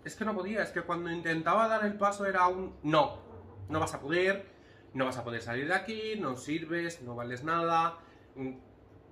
[0.05, 3.21] Es que no podía, es que cuando intentaba dar el paso era un no,
[3.69, 4.47] no vas a poder,
[4.95, 7.99] no vas a poder salir de aquí, no sirves, no vales nada.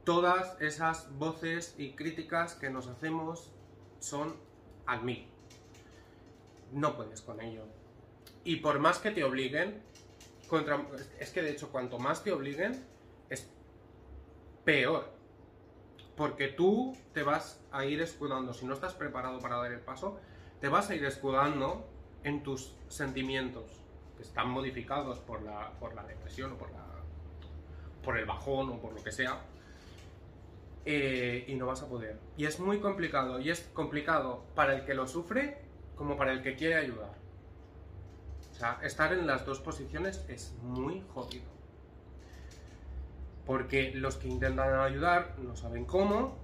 [0.05, 3.53] Todas esas voces y críticas que nos hacemos
[3.99, 4.37] son
[4.87, 5.35] al mí
[6.75, 7.65] no puedes con ello.
[8.45, 9.83] Y por más que te obliguen,
[11.19, 12.85] es que de hecho cuanto más te obliguen,
[13.29, 13.49] es
[14.65, 15.13] peor.
[16.17, 20.21] Porque tú te vas a ir escudando, si no estás preparado para dar el paso,
[20.61, 21.87] te vas a ir escudando
[22.23, 23.65] en tus sentimientos,
[24.17, 26.87] que están modificados por la, por la depresión o por, la,
[28.03, 29.41] por el bajón o por lo que sea.
[30.87, 32.19] Eh, y no vas a poder.
[32.37, 33.41] Y es muy complicado.
[33.41, 35.59] Y es complicado para el que lo sufre
[35.97, 37.24] como para el que quiere ayudar.
[38.55, 41.45] O sea, estar en las dos posiciones es muy jodido.
[43.45, 46.39] Porque los que intentan ayudar no saben cómo,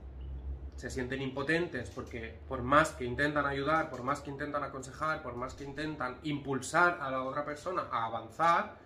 [0.75, 5.37] se sienten impotentes porque por más que intentan ayudar, por más que intentan aconsejar, por
[5.37, 8.77] más que intentan impulsar a la otra persona a avanzar,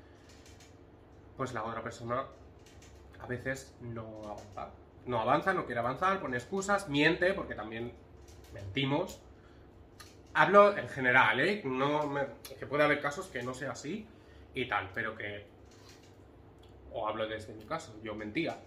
[1.37, 2.25] pues la otra persona
[3.21, 4.71] a veces no avanza.
[5.07, 7.93] No avanza, no quiere avanzar, pone excusas, miente, porque también
[8.53, 9.21] mentimos,
[10.35, 11.63] Hablo en general, ¿eh?
[11.65, 12.13] No
[12.59, 14.07] que puede haber casos que no sea así
[14.53, 15.47] y tal, pero que...
[16.93, 18.59] O hablo desde mi caso, yo mentía.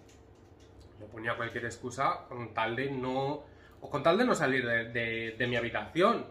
[1.00, 3.44] Yo ponía cualquier excusa con tal de no...
[3.82, 6.26] O con tal de no salir de, mi habitación,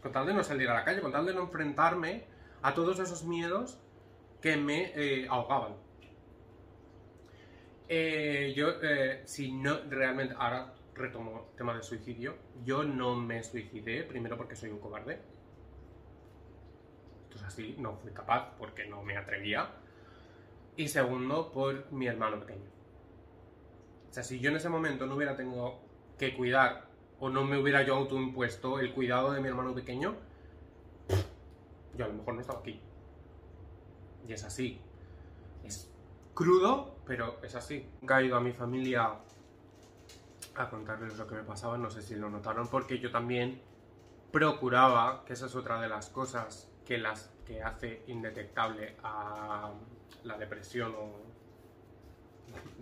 [0.00, 2.24] con tal de no salir a la calle, con tal de no enfrentarme
[2.62, 3.80] a todos esos miedos
[4.40, 5.74] que me eh, ahogaban.
[7.88, 12.36] Eh, yo, eh, si no realmente, ahora retomo el tema del suicidio.
[12.64, 15.20] Yo no me suicidé, primero porque soy un cobarde.
[17.24, 19.70] Esto es así, no fui capaz porque no me atrevía.
[20.76, 22.68] Y segundo, por mi hermano pequeño.
[24.10, 25.78] O sea, si yo en ese momento no hubiera tenido
[26.18, 26.86] que cuidar
[27.18, 30.14] o no me hubiera yo autoimpuesto el cuidado de mi hermano pequeño,
[31.96, 32.80] yo a lo mejor no estaba aquí.
[34.28, 34.80] Y es así.
[35.64, 35.90] Es
[36.34, 37.86] crudo, pero es así.
[38.02, 39.14] He ido a mi familia
[40.58, 43.60] a contarles lo que me pasaba, no sé si lo notaron, porque yo también
[44.32, 49.72] procuraba, que esa es otra de las cosas que, las, que hace indetectable a
[50.24, 51.10] la depresión o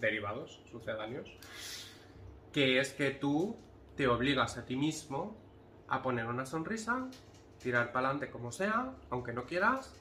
[0.01, 1.29] derivados sucedáneos,
[2.53, 3.57] que es que tú
[3.97, 5.37] te obligas a ti mismo
[5.89, 7.09] a poner una sonrisa,
[7.63, 9.95] tirar para adelante como sea, aunque no quieras,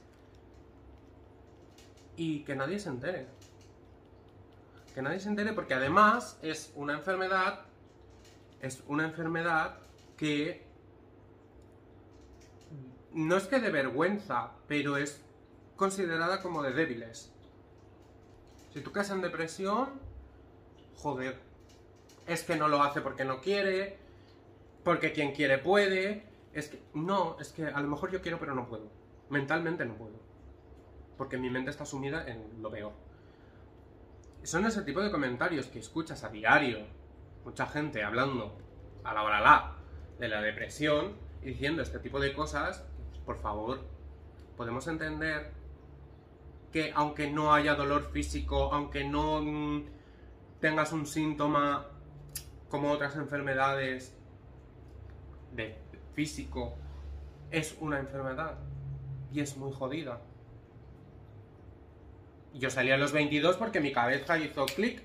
[2.16, 3.28] y que nadie se entere
[4.94, 7.62] que nadie se entere porque además es una enfermedad,
[8.62, 9.78] es una enfermedad
[10.18, 10.66] que
[13.14, 15.22] no es que de vergüenza, pero es
[15.76, 17.32] considerada como de débiles.
[18.74, 19.90] Si tú caes en depresión,
[20.96, 21.40] joder,
[22.28, 23.98] es que no lo hace porque no quiere,
[24.84, 28.56] porque quien quiere puede, es que no, es que a lo mejor yo quiero pero
[28.56, 28.90] no puedo.
[29.30, 30.20] Mentalmente no puedo.
[31.18, 32.94] Porque mi mente está sumida en lo peor.
[34.44, 36.80] Son ese tipo de comentarios que escuchas a diario.
[37.46, 38.58] Mucha gente hablando
[39.06, 39.76] a la hora la
[40.20, 42.86] de la depresión y diciendo este tipo de cosas.
[43.26, 43.80] Por favor,
[44.58, 45.54] podemos entender
[46.74, 49.86] que aunque no haya dolor físico, aunque no mm,
[50.60, 51.86] tengas un síntoma
[52.68, 54.14] como otras enfermedades
[55.54, 55.78] de
[56.16, 56.76] físico,
[57.50, 58.58] es una enfermedad
[59.32, 60.20] y es muy jodida
[62.54, 65.04] yo salí a los 22 porque mi cabeza hizo clic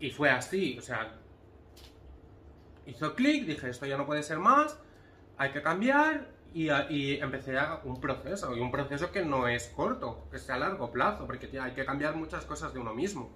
[0.00, 1.18] y fue así, o sea,
[2.86, 4.78] hizo clic, dije esto ya no puede ser más,
[5.36, 9.68] hay que cambiar Y, y empecé a un proceso, y un proceso que no es
[9.68, 13.30] corto, que sea a largo plazo, porque hay que cambiar muchas cosas de uno mismo.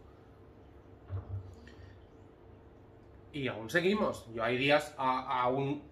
[3.33, 4.27] Y aún seguimos.
[4.35, 5.83] Yo hay días aún...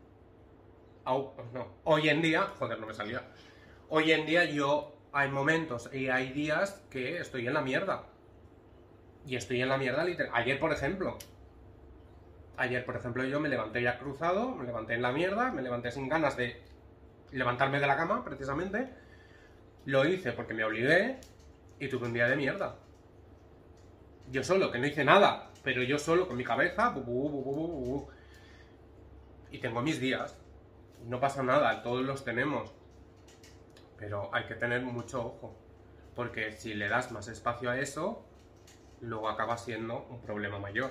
[1.06, 2.42] no, hoy en día...
[2.58, 3.22] Joder, no me salía.
[3.88, 4.94] Hoy en día yo...
[5.12, 8.04] Hay momentos y hay días que estoy en la mierda.
[9.26, 10.32] Y estoy en la mierda literal.
[10.34, 11.18] Ayer, por ejemplo.
[12.56, 15.90] Ayer, por ejemplo, yo me levanté ya cruzado, me levanté en la mierda, me levanté
[15.90, 16.62] sin ganas de
[17.32, 18.88] levantarme de la cama, precisamente.
[19.86, 21.18] Lo hice porque me obligué
[21.78, 22.76] y tuve un día de mierda.
[24.30, 26.94] Yo solo, que no hice nada, pero yo solo con mi cabeza.
[29.50, 30.38] Y tengo mis días.
[31.06, 32.72] No pasa nada, todos los tenemos.
[34.00, 35.54] Pero hay que tener mucho ojo.
[36.16, 38.24] Porque si le das más espacio a eso,
[39.00, 40.90] luego acaba siendo un problema mayor.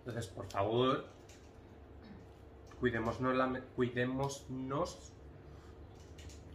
[0.00, 1.06] Entonces, por favor,
[2.80, 4.46] cuidémonos la, cuidémonos,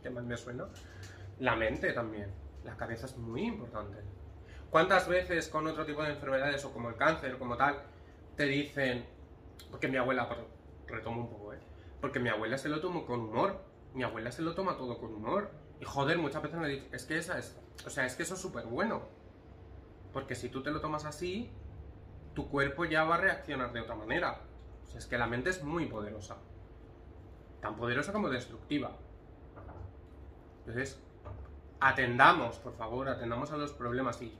[0.03, 0.67] ¿qué más me suena?
[1.39, 2.31] La mente también.
[2.63, 3.97] La cabeza es muy importante.
[4.69, 7.83] ¿Cuántas veces con otro tipo de enfermedades o como el cáncer, como tal,
[8.35, 9.05] te dicen,
[9.69, 10.27] porque mi abuela,
[10.87, 11.59] retomo un poco, ¿eh?
[12.01, 13.63] Porque mi abuela se lo tomó con humor.
[13.93, 15.51] Mi abuela se lo toma todo con humor.
[15.83, 18.35] Y joder, muchas veces me dicen, es que esa es, o sea, es que eso
[18.35, 19.01] es súper bueno.
[20.13, 21.51] Porque si tú te lo tomas así,
[22.33, 24.39] tu cuerpo ya va a reaccionar de otra manera.
[24.85, 26.37] O sea, es que la mente es muy poderosa.
[27.59, 28.95] Tan poderosa como destructiva.
[30.59, 31.03] Entonces,
[31.81, 34.33] atendamos, por favor, atendamos a los problemas y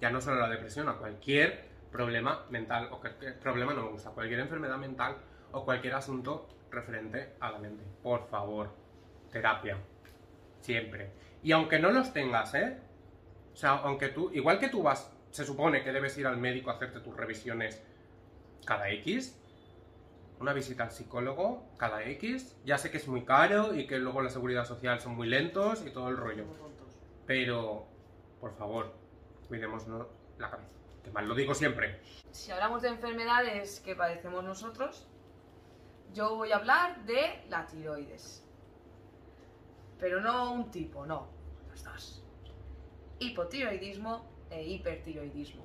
[0.00, 3.90] ya no solo a la depresión, a cualquier problema mental, o cualquier problema no me
[3.90, 5.16] gusta, cualquier enfermedad mental
[5.50, 7.82] o cualquier asunto referente a la mente.
[8.00, 8.70] Por favor,
[9.32, 9.76] terapia.
[10.64, 11.10] Siempre.
[11.42, 12.78] Y aunque no los tengas, ¿eh?
[13.52, 16.70] O sea, aunque tú, igual que tú vas, se supone que debes ir al médico
[16.70, 17.82] a hacerte tus revisiones
[18.64, 19.38] cada X,
[20.40, 24.22] una visita al psicólogo cada X, ya sé que es muy caro y que luego
[24.22, 26.46] la seguridad social son muy lentos y todo el rollo,
[27.26, 27.86] pero
[28.40, 28.94] por favor,
[29.48, 29.86] cuidémonos
[30.38, 30.72] la cabeza,
[31.02, 32.00] que mal lo digo siempre.
[32.30, 35.06] Si hablamos de enfermedades que padecemos nosotros,
[36.14, 38.43] yo voy a hablar de la tiroides.
[39.98, 41.28] Pero no un tipo, no,
[41.70, 42.22] los dos.
[43.18, 45.64] Hipotiroidismo e hipertiroidismo.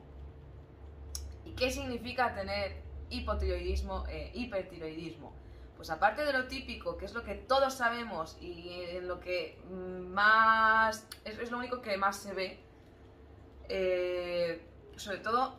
[1.46, 5.34] ¿Y qué significa tener hipotiroidismo e hipertiroidismo?
[5.76, 9.58] Pues aparte de lo típico, que es lo que todos sabemos y en lo que
[9.68, 11.08] más...
[11.24, 12.60] es, es lo único que más se ve,
[13.70, 14.62] eh,
[14.98, 15.56] sobre todo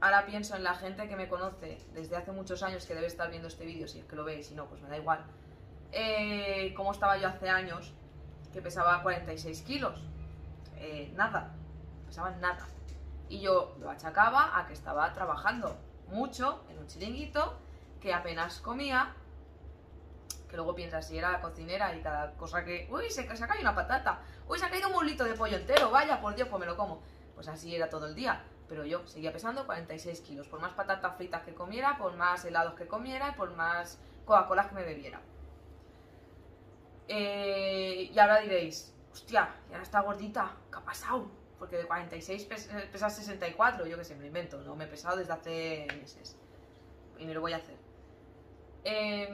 [0.00, 3.30] ahora pienso en la gente que me conoce desde hace muchos años que debe estar
[3.30, 5.24] viendo este vídeo, si es que lo veis, si no, pues me da igual.
[5.92, 7.92] Eh, ¿Cómo estaba yo hace años?
[8.52, 10.00] Que pesaba 46 kilos.
[10.76, 11.54] Eh, nada,
[12.06, 12.66] pesaba nada.
[13.28, 15.76] Y yo lo achacaba a que estaba trabajando
[16.08, 17.58] mucho en un chiringuito,
[18.00, 19.14] que apenas comía,
[20.48, 22.88] que luego piensas si era cocinera y cada cosa que...
[22.90, 24.20] Uy, se, ha caído una patata.
[24.48, 25.90] Uy, se ha caído un mulito de pollo entero.
[25.90, 27.00] Vaya, por Dios, pues me lo como.
[27.34, 28.42] Pues así era todo el día.
[28.68, 30.48] Pero yo seguía pesando 46 kilos.
[30.48, 34.68] Por más patatas fritas que comiera, por más helados que comiera y por más Coca-Cola
[34.68, 35.20] que me bebiera.
[37.14, 40.56] Eh, y ahora diréis, hostia, y ahora está gordita.
[40.70, 41.30] ¿Qué ha pasado?
[41.58, 43.86] Porque de 46 pes eh, pesas 64.
[43.86, 44.62] Yo que sé, me invento.
[44.62, 46.38] No me he pesado desde hace meses.
[47.18, 47.76] Y ni lo voy a hacer.
[48.84, 49.28] Em,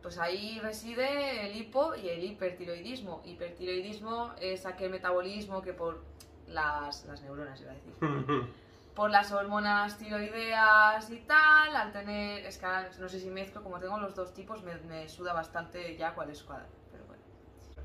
[0.00, 3.20] pues ahí reside el hipo y el hipertiroidismo.
[3.26, 6.02] Hipertiroidismo es aquel metabolismo que por
[6.46, 7.94] las, las neuronas, iba a decir,
[8.94, 12.66] por las hormonas tiroideas y tal, al tener, es que
[12.98, 16.30] no sé si mezclo, como tengo los dos tipos, me, me suda bastante ya cuál
[16.30, 16.66] es cuál.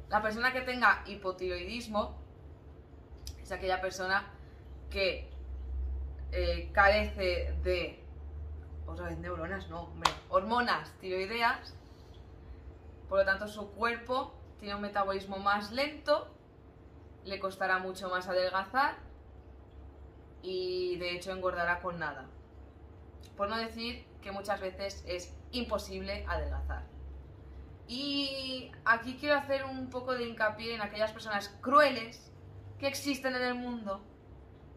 [0.10, 2.16] La persona que tenga hipotiroidismo
[3.42, 4.32] es aquella persona
[4.90, 5.30] que
[6.32, 8.04] eh, carece de,
[9.20, 11.76] neuronas, no, hombre, hormonas tiroideas,
[13.10, 16.34] por lo tanto su cuerpo tiene un metabolismo más lento,
[17.24, 18.96] le costará mucho más adelgazar
[20.42, 22.26] y de hecho engordará con nada.
[23.36, 26.95] Por no decir que muchas veces es imposible adelgazar.
[27.88, 32.32] Y aquí quiero hacer un poco de hincapié en aquellas personas crueles
[32.80, 34.02] que existen en el mundo,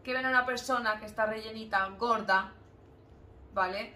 [0.03, 2.53] que ven a una persona que está rellenita, gorda,
[3.53, 3.95] ¿vale?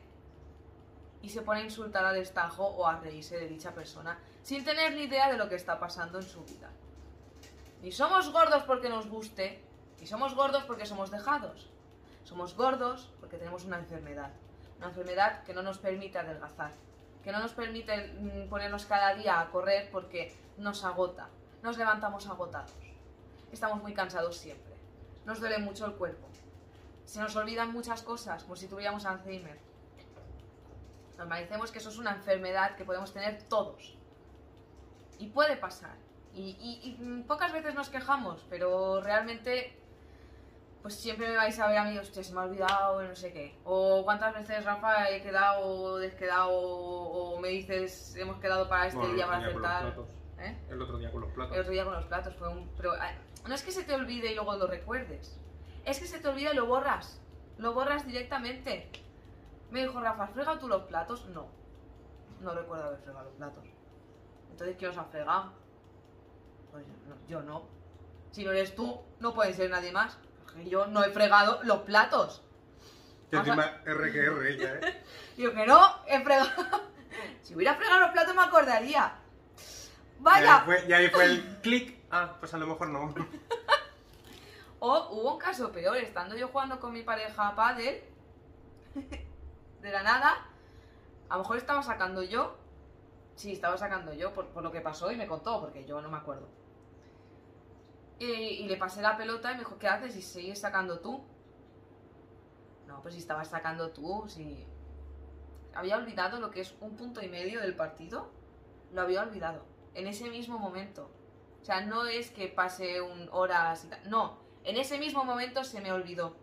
[1.22, 4.94] Y se pone a insultar a destajo o a reírse de dicha persona sin tener
[4.94, 6.70] ni idea de lo que está pasando en su vida.
[7.82, 9.64] Ni somos gordos porque nos guste,
[10.00, 11.70] ni somos gordos porque somos dejados.
[12.24, 14.32] Somos gordos porque tenemos una enfermedad.
[14.78, 16.72] Una enfermedad que no nos permite adelgazar.
[17.24, 21.30] Que no nos permite mm, ponernos cada día a correr porque nos agota.
[21.62, 22.72] Nos levantamos agotados.
[23.52, 24.74] Estamos muy cansados siempre.
[25.26, 26.28] Nos duele mucho el cuerpo.
[27.06, 29.58] Se nos olvidan muchas cosas, como si tuviéramos Alzheimer.
[31.18, 33.96] Normalicemos que eso es una enfermedad que podemos tener todos.
[35.20, 35.96] Y puede pasar.
[36.34, 36.58] Y,
[37.00, 39.78] y- mm, pocas veces nos quejamos, pero realmente
[40.84, 43.32] pues siempre me vais a ver a mí, hostia, se me ha olvidado, no sé
[43.32, 43.58] qué.
[43.64, 49.00] O cuántas veces, Rafa, he quedado, desquedado, o, o me dices, hemos quedado para este
[49.00, 50.10] Bueno, día para platos.
[50.40, 50.58] ¿Eh?
[50.70, 51.56] El otro día con los platos.
[51.56, 52.68] El otro día con los platos fue un...
[52.76, 53.14] Pero ah,
[53.48, 55.40] no es que se te olvide y luego lo recuerdes.
[55.86, 57.22] Es que se te olvida y lo borras.
[57.58, 58.92] Lo borras directamente.
[59.72, 61.26] Me dijo Rafa, ¿has fregado tú los platos?
[61.30, 61.48] No.
[62.42, 63.64] No recuerdo haber fregado los platos.
[64.52, 65.54] Entonces, ¿quién los ha fregado?
[66.72, 66.84] Pues.
[67.30, 67.64] Yo no.
[68.32, 70.18] Si no eres tú, no puede ser nadie más.
[70.66, 72.42] Yo no he fregado los platos.
[73.32, 75.04] Encima R que R ella, ¿eh?
[75.38, 76.50] Digo que no, he fregado.
[77.42, 79.16] si hubiera fregado los platos me acordaría.
[79.58, 82.00] Y ahí Vaya, fue, y ahí fue el clic.
[82.12, 83.14] Ah, pues a lo mejor no.
[84.86, 88.04] O hubo un caso peor, estando yo jugando con mi pareja a pádel,
[88.94, 90.46] de la nada,
[91.30, 92.58] a lo mejor estaba sacando yo,
[93.38, 96.10] sí, estaba sacando yo por, por lo que pasó y me contó, porque yo no
[96.10, 96.50] me acuerdo.
[98.24, 100.16] Y, le pasé la pelota y me dijo, ¿qué haces?
[100.16, 101.24] ¿Y sigues sacando tú?
[102.88, 104.66] No, pues si estabas sacando tú, si...
[105.76, 108.32] Había olvidado lo que es un punto y medio del partido,
[108.92, 109.66] lo había olvidado,
[109.96, 111.10] en ese mismo momento.
[111.62, 115.92] O sea, no es que pase un tal, no, en ese mismo momento se me
[115.92, 116.36] olvidó.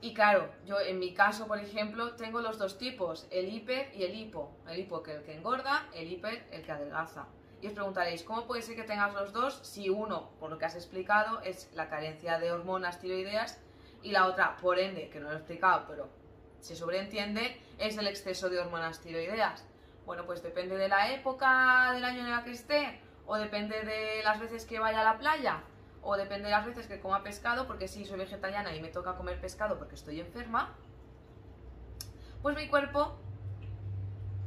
[0.00, 4.04] Y claro, yo en mi caso, por ejemplo, tengo los dos tipos, el hiper y
[4.04, 4.56] el hipo.
[4.66, 7.26] El hipo que el que engorda, el hiper el que adelgaza.
[7.62, 10.64] Y os preguntaréis, ¿cómo puede ser que tengas los dos si uno, por lo que
[10.64, 13.60] has explicado, es la carencia de hormonas tiroideas
[14.02, 16.08] y la otra, por ende, que no lo he explicado, pero
[16.60, 19.66] se sobreentiende, es el exceso de hormonas tiroideas?
[20.06, 24.22] Bueno, pues depende de la época del año en la que esté, o depende de
[24.24, 25.62] las veces que vaya a la playa,
[26.02, 29.16] o depende de las veces que coma pescado, porque si soy vegetariana y me toca
[29.16, 30.74] comer pescado porque estoy enferma,
[32.40, 33.18] pues mi cuerpo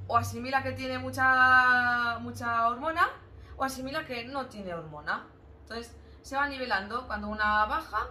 [0.07, 3.09] o asimila que tiene mucha, mucha hormona,
[3.57, 5.27] o asimila que no tiene hormona.
[5.61, 8.07] Entonces se va nivelando, cuando una baja,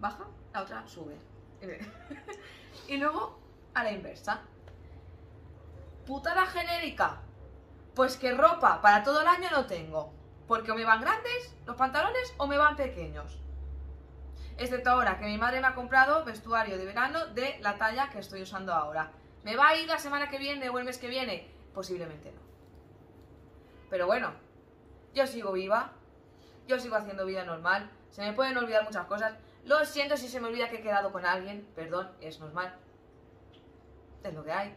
[0.00, 1.18] baja, la otra sube.
[2.88, 3.38] y luego
[3.74, 4.40] a la inversa.
[6.06, 7.20] Putada genérica.
[7.94, 10.12] Pues que ropa para todo el año no tengo.
[10.48, 13.38] Porque o me van grandes los pantalones o me van pequeños.
[14.58, 18.18] Excepto ahora que mi madre me ha comprado vestuario de verano de la talla que
[18.18, 19.12] estoy usando ahora.
[19.44, 21.48] ¿Me va a ir la semana que viene o el mes que viene?
[21.74, 22.40] Posiblemente no.
[23.90, 24.32] Pero bueno,
[25.14, 25.92] yo sigo viva.
[26.66, 27.90] Yo sigo haciendo vida normal.
[28.10, 29.34] Se me pueden olvidar muchas cosas.
[29.64, 31.68] Lo siento si se me olvida que he quedado con alguien.
[31.74, 32.74] Perdón, es normal.
[34.22, 34.76] Es lo que hay.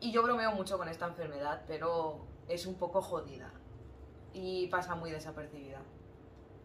[0.00, 3.50] Y yo bromeo mucho con esta enfermedad, pero es un poco jodida.
[4.32, 5.80] Y pasa muy desapercibida.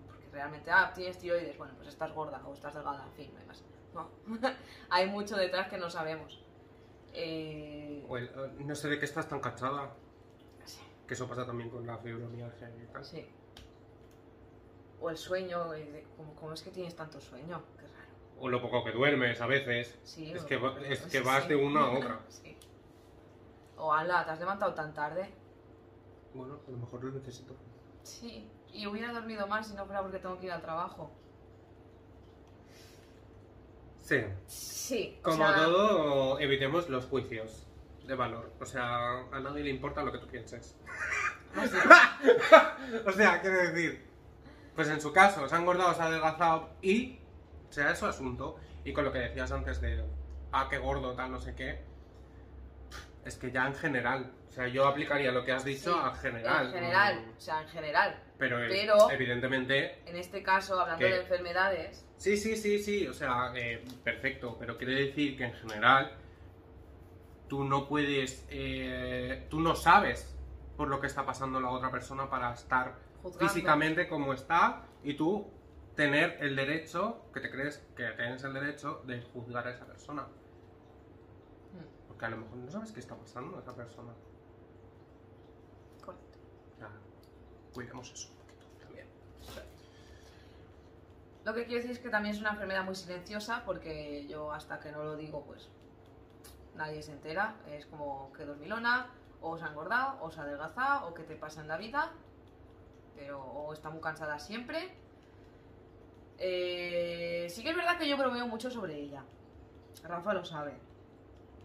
[0.07, 3.39] Porque realmente, ah, tienes tiroides, bueno, pues estás gorda o estás delgada, en fin, no
[3.39, 3.63] hay más.
[3.93, 4.09] No.
[4.89, 6.44] hay mucho detrás que no sabemos.
[7.15, 8.05] Eh,
[8.59, 9.93] no sé de qué estás tan cansada.
[10.65, 13.03] sí, Que eso pasa también con la fibromialgia y tal.
[13.05, 13.25] sí.
[15.01, 16.05] O el sueño, eh,
[16.39, 17.61] ¿cómo, es que tienes tanto sueño?
[17.77, 18.09] Qué raro.
[18.39, 19.97] O lo poco que duermes a veces.
[20.03, 21.49] Sí, Es que va- es que vas sí.
[21.49, 22.19] de una a otra.
[22.29, 22.57] Sí.
[23.77, 25.29] O ala, te has levantado tan tarde.
[26.33, 27.55] Bueno, a lo mejor lo necesito.
[28.03, 31.11] Sí, y hubiera dormido más si no fuera porque tengo que ir al trabajo.
[34.05, 34.23] Sí.
[34.45, 37.65] Sí, o Como sea, todo, evitemos los juicios
[38.05, 38.53] de valor.
[38.59, 40.75] O sea, a nadie le importa lo que tú pienses.
[41.55, 41.77] no sé.
[43.07, 44.05] o sea, quiero decir,
[44.75, 47.17] pues en su caso, se ha engordado, se ha adelgazado y
[47.71, 48.57] sea eso asunto.
[48.83, 50.05] Y con lo que decías antes de,
[50.51, 51.81] ah, qué gordo, tal, no sé qué,
[53.25, 56.13] es que ya en general, o sea, yo aplicaría lo que has dicho Sí, a
[56.13, 56.67] general.
[56.67, 58.23] En general, mm, o sea, en general.
[58.37, 61.11] Pero, Pero- evidentemente, En este caso, hablando ¿Qué?
[61.11, 65.53] de enfermedades, sí, sí, sí, sí, o sea, eh, perfecto, pero quiere decir que en
[65.53, 66.11] general
[67.47, 70.35] tú no puedes, eh, tú no sabes
[70.77, 73.47] por lo que está pasando la otra persona para estar juzgando.
[73.47, 75.47] físicamente como está y tú
[75.95, 80.23] tener el derecho, que te crees que tienes el derecho de juzgar a esa persona.
[80.23, 84.13] Mm, Porque a lo mejor no sabes qué está pasando a esa persona.
[86.03, 86.39] correcto.
[86.77, 86.89] Sea,
[87.73, 89.07] cuidemos eso un poquito también.
[91.45, 94.79] Lo que quiero decir es que también es una enfermedad muy silenciosa porque yo hasta
[94.79, 95.69] que no lo digo, pues
[96.75, 97.55] nadie se entera.
[97.67, 101.35] Es como que dormilona, o se ha engordado, o se ha adelgazado, o qué te
[101.35, 102.11] pasa en la vida,
[103.15, 104.97] pero o está muy cansada siempre.
[106.39, 109.23] Eh, sí que es verdad que yo bromeo mucho sobre ella.
[110.03, 110.73] Rafa lo sabe.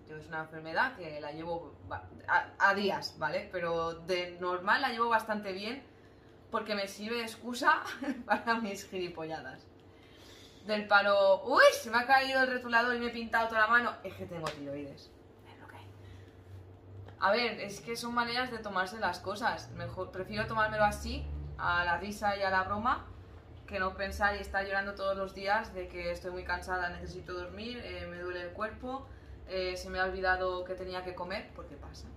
[0.06, 1.74] Yo es una enfermedad que la llevo
[2.28, 3.48] a, a días, ¿vale?
[3.50, 5.82] Pero de normal la llevo bastante bien
[6.50, 7.82] porque me sirve de excusa
[8.26, 9.69] para mis gilipolladas.
[10.66, 13.66] Del palo, uy, se me ha caído el retulador y me he pintado toda la
[13.66, 13.92] mano.
[14.04, 15.10] Es que tengo tiroides.
[17.20, 19.70] A ver, es que son maneras de tomarse las cosas.
[19.72, 21.26] Mejor, prefiero tomármelo así,
[21.58, 23.06] a la risa y a la broma,
[23.66, 27.34] que no pensar y estar llorando todos los días de que estoy muy cansada, necesito
[27.34, 29.06] dormir, eh, me duele el cuerpo,
[29.48, 32.08] eh, se me ha olvidado que tenía que comer, porque pasa.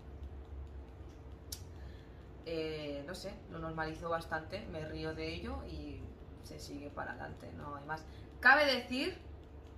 [2.45, 6.01] Eh, no sé, lo normalizo bastante, me río de ello y
[6.43, 8.05] se sigue para adelante, no hay más.
[8.43, 9.17] Cabe decir,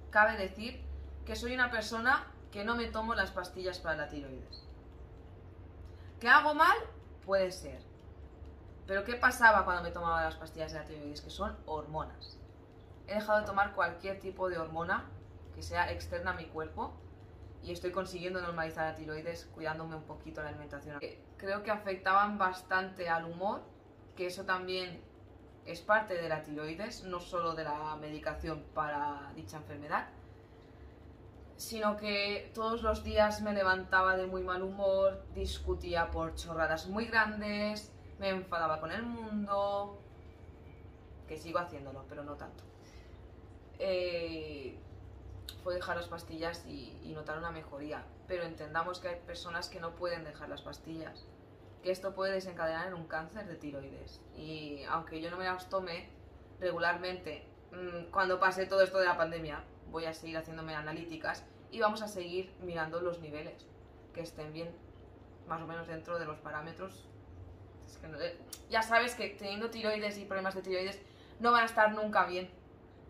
[0.10, 0.82] cabe decir
[1.24, 4.64] que soy una persona que no me tomo las pastillas para la tiroides.
[6.20, 6.76] ¿Qué hago mal?
[7.24, 7.80] Puede ser.
[8.88, 11.22] Pero ¿qué pasaba cuando me tomaba las pastillas de la tiroides?
[11.22, 12.40] Que son hormonas.
[13.06, 15.06] He dejado de tomar cualquier tipo de hormona
[15.54, 16.92] que sea externa a mi cuerpo
[17.62, 20.98] y estoy consiguiendo normalizar la tiroides cuidándome un poquito la alimentación.
[21.02, 23.62] Eh, Creo que afectaban bastante al humor,
[24.16, 25.04] que eso también
[25.66, 30.08] es parte de la tiroides, no solo de la medicación para dicha enfermedad,
[31.58, 37.06] sino que todos los días me levantaba de muy mal humor, discutía por chorradas muy
[37.06, 40.00] grandes, me enfadaba con el mundo,
[41.28, 42.64] que sigo haciéndolo, pero no tanto.
[43.80, 44.78] Eh,
[45.64, 49.80] fue dejar las pastillas y, y notar una mejoría, pero entendamos que hay personas que
[49.80, 51.26] no pueden dejar las pastillas,
[51.86, 54.20] que esto puede desencadenar en un cáncer de tiroides.
[54.36, 56.10] Y aunque yo no me las tome
[56.60, 61.80] regularmente, mm, cuando pase todo esto de la pandemia, voy a seguir haciéndome analíticas y
[61.80, 63.68] vamos a seguir mirando los niveles,
[64.16, 64.76] que estén bien,
[65.48, 67.08] más o menos dentro de los parámetros.
[68.20, 68.40] Eh,
[68.72, 71.00] ya sabes que teniendo tiroides y problemas de tiroides
[71.40, 72.50] no van a estar nunca bien,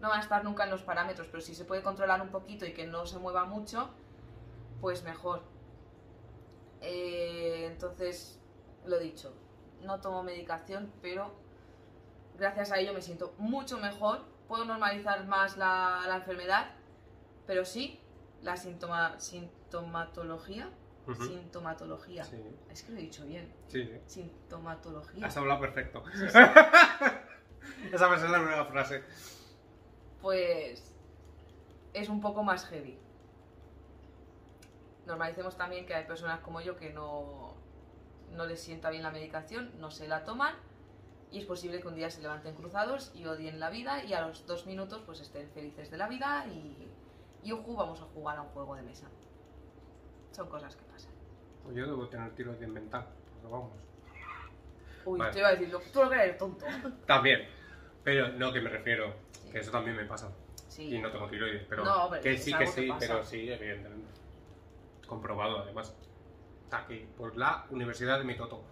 [0.02, 2.66] no van a estar nunca en los parámetros, pero si se puede controlar un poquito
[2.66, 3.90] y que no se mueva mucho,
[4.82, 5.44] pues mejor.
[6.82, 8.42] Eh, entonces,
[8.88, 9.34] lo dicho,
[9.82, 11.34] no tomo medicación, pero
[12.38, 14.24] gracias a ello me siento mucho mejor.
[14.48, 16.72] Puedo normalizar más la, la enfermedad,
[17.48, 18.00] pero sí,
[18.42, 20.70] la sintoma- sintomatología.
[21.20, 22.24] Sintomatología.
[22.24, 23.54] Sí, Es que lo he dicho bien.
[23.68, 24.00] sí, sí.
[24.08, 25.26] Sintomatología.
[25.28, 26.04] Has hablado perfecto.
[27.92, 29.04] Esa va a ser la nueva frase.
[30.22, 30.92] Pues
[31.94, 32.98] es un poco más heavy.
[35.06, 37.55] Normalicemos también que hay personas como yo que no,
[38.36, 40.56] no les sienta bien la medicación, no se la toman
[41.32, 44.22] y es posible que un día se levanten cruzados y odien la vida y a
[44.28, 46.88] los dos minutos pues estén felices de la vida y,
[47.44, 49.08] y ojo, vamos a jugar a un juego de mesa.
[50.32, 51.12] Son cosas que pasan.
[51.64, 53.08] Pues yo debo tener tiroides mental.
[53.38, 53.72] Pero vamos.
[55.06, 55.32] Uy, Vale.
[55.32, 56.66] te iba a decir, tú lo que eres tonto.
[57.06, 57.48] También.
[58.04, 59.14] Pero no, que me refiero.
[59.32, 59.50] Sí.
[59.52, 60.32] Que eso también me pasa.
[60.68, 60.96] Sí.
[60.96, 61.64] Y no tengo tiroides.
[61.70, 63.00] Pero No, pero que sí, que sí, pasa.
[63.00, 64.12] pero sí, evidentemente.
[65.08, 65.96] Comprobado, además.
[66.72, 68.64] Aquí, por la Universidad de Mitoto.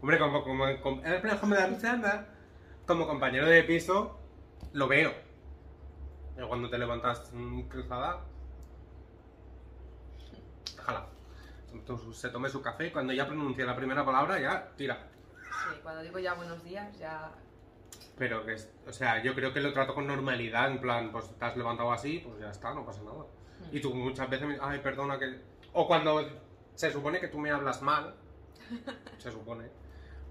[0.00, 1.02] Hombre, como, como, como,
[2.86, 4.18] como compañero de piso,
[4.72, 5.12] lo veo.
[6.36, 7.32] Pero cuando te levantas
[7.68, 8.20] cruzada.
[11.72, 15.08] Entonces, Se tome su café y cuando ya pronuncia la primera palabra, ya tira.
[15.42, 17.30] Sí, cuando digo ya buenos días, ya...
[18.16, 21.30] Pero que, es, o sea, yo creo que lo trato con normalidad, en plan, pues
[21.38, 23.24] te has levantado así, pues ya está, no pasa nada.
[23.60, 23.76] Hmm.
[23.76, 25.40] Y tú muchas veces me ay, perdona que...
[25.72, 26.26] O cuando
[26.74, 28.14] se supone que tú me hablas mal,
[29.18, 29.68] se supone,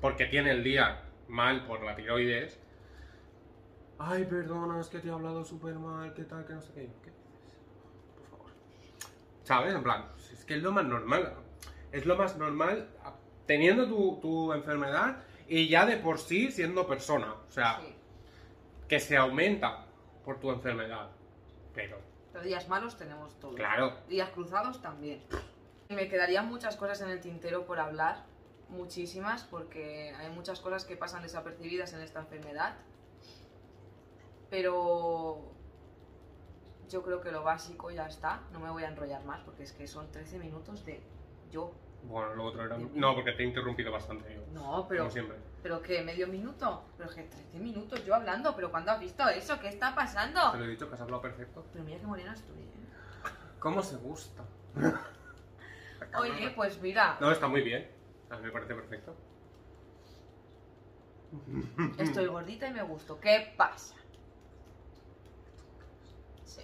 [0.02, 2.60] porque tiene el día mal por la tiroides,
[4.00, 6.82] ay, perdona, es que te he hablado súper mal, qué tal, que no sé qué.
[7.04, 7.14] ¿Qué dices?
[8.16, 8.52] Por favor.
[9.44, 9.74] ¿Sabes?
[9.76, 11.34] En plan, es que es lo más normal.
[11.92, 12.90] Es lo más normal
[13.46, 17.34] teniendo tu, tu enfermedad y ya de por sí siendo persona.
[17.48, 17.96] O sea, Sí.
[18.88, 19.86] que se aumenta
[20.24, 21.10] por tu enfermedad.
[21.74, 21.98] Pero,
[22.38, 23.56] Pero días malos tenemos todos.
[23.56, 25.24] claro, Días cruzados también.
[25.90, 28.26] Me quedarían muchas cosas en el tintero por hablar,
[28.70, 32.76] muchísimas, porque hay muchas cosas que pasan desapercibidas en esta enfermedad.
[34.52, 35.52] Pero
[36.88, 39.74] yo creo que lo básico ya está, no me voy a enrollar más, porque es
[39.74, 41.02] que son 13 minutos de
[41.50, 41.72] yo.
[42.04, 42.78] Bueno, lo otro era...
[42.78, 44.42] No, porque te he interrumpido bastante yo.
[44.54, 45.38] No, pero, Como siempre.
[45.62, 46.02] pero ¿qué?
[46.02, 46.84] ¿Medio minuto?
[46.98, 49.60] Pero que 13 minutos yo hablando, pero ¿cuándo has visto eso?
[49.60, 50.52] ¿Qué está pasando?
[50.52, 51.66] Te lo he dicho que has hablado perfecto.
[51.74, 52.72] Pero mira qué morena estoy, ¿eh?
[53.60, 54.44] ¿Cómo se gusta?
[56.20, 57.90] Oye, pues mira, No, está muy bien.
[58.30, 59.16] A mí me parece perfecto.
[61.98, 63.20] Estoy gordita y me gusto.
[63.20, 63.96] ¿Qué pasa?
[66.46, 66.62] Sí.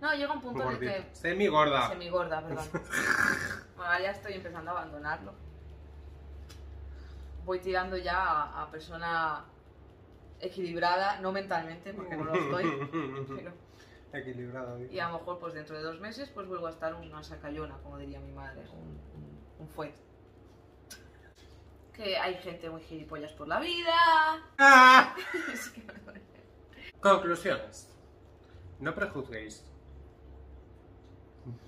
[0.00, 1.08] No, llega un punto en el que...
[1.14, 1.88] Semi gorda.
[1.88, 2.66] Semi gorda, perdón.
[2.72, 2.84] Bueno,
[3.78, 5.32] ahora ya estoy empezando a abandonarlo.
[7.44, 9.44] Voy tirando ya a, a persona
[10.40, 12.88] equilibrada, no mentalmente, porque no lo estoy.
[13.36, 13.66] pero-
[14.12, 14.78] Equilibrada.
[14.90, 17.76] y a lo mejor pues dentro de dos meses pues vuelvo a estar una sacayona,
[17.82, 19.94] como diría mi madre, un, un, un fuet.
[21.92, 23.94] Que hay gente muy gilipollas por la vida.
[24.58, 25.14] ¡Ah!
[27.00, 27.88] Conclusiones.
[28.80, 29.64] No prejuzguéis.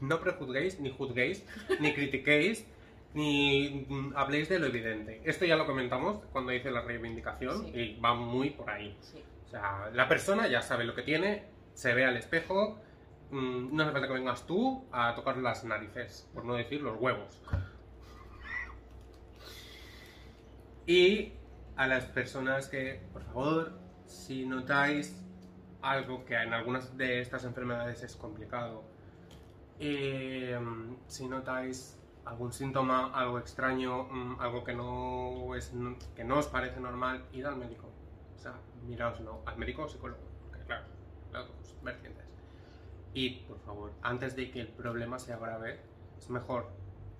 [0.01, 1.45] No prejuzguéis, ni juzguéis,
[1.81, 2.67] ni critiquéis,
[3.15, 5.21] ni mm, habléis de lo evidente.
[5.25, 7.79] Esto ya lo comentamos cuando hice la reivindicación Sí.
[7.81, 8.97] y va muy por ahí.
[9.01, 9.23] Sí.
[9.47, 12.79] O sea, la persona ya sabe lo que tiene, se ve al espejo,
[13.31, 17.01] mm, no hace falta que vengas tú a tocar las narices, por no decir los
[17.01, 17.41] huevos.
[20.87, 21.33] Y
[21.77, 23.73] a las personas que, por favor,
[24.07, 25.23] si notáis
[25.83, 28.85] algo que en algunas de estas enfermedades es complicado,
[29.81, 30.59] eh,
[31.07, 35.73] si notáis algún síntoma, algo extraño, mm, algo que no, es,
[36.15, 37.89] que no os parece normal, id al médico.
[38.37, 38.55] O sea,
[38.87, 40.85] miraos, no, al médico o psicólogo, porque claro,
[41.33, 42.25] las dos vertientes.
[43.15, 45.81] Y, por favor, antes de que el problema sea grave,
[46.19, 46.71] es mejor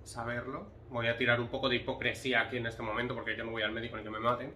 [0.03, 0.67] saberlo.
[0.89, 3.63] Voy a tirar un poco de hipocresía aquí en este momento, porque yo no voy
[3.63, 4.53] al médico ni que me maten.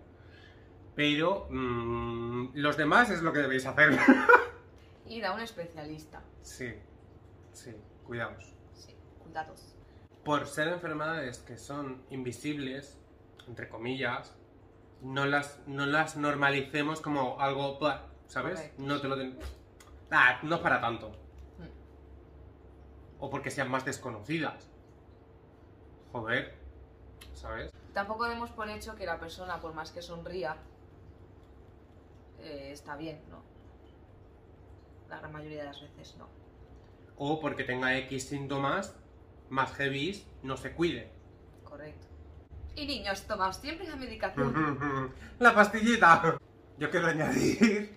[0.95, 3.97] Pero mm, los demás es lo que debéis hacer.
[5.07, 6.21] Ir a un especialista.
[6.41, 6.73] sí,
[7.51, 8.53] sí, cuidaos.
[8.73, 9.75] Sí, cuidados.
[10.23, 12.97] por ser enfermedades que son invisibles,
[13.47, 14.35] entre comillas,
[15.01, 17.77] no las, no las normalicemos como algo,
[18.27, 18.55] ¿sabes?
[18.55, 18.83] Correcto.
[18.83, 19.37] No te lo den...
[20.11, 21.09] Ah, no es para tanto.
[21.09, 23.19] Mm.
[23.19, 24.69] O porque sean más desconocidas.
[26.13, 26.55] Joder,
[27.33, 27.71] ¿sabes?
[27.93, 30.55] Tampoco demos por hecho que la persona, por más que sonría,
[32.39, 33.43] eh, está bien, ¿no?
[35.09, 36.27] La gran mayoría de las veces no.
[37.17, 38.95] O porque tenga X síntomas
[39.49, 41.11] más heavy, no se cuide.
[41.63, 42.07] Correcto.
[42.75, 45.13] Y niños, tomad siempre la medicación.
[45.39, 46.37] La pastillita.
[46.77, 47.93] Yo quiero añadir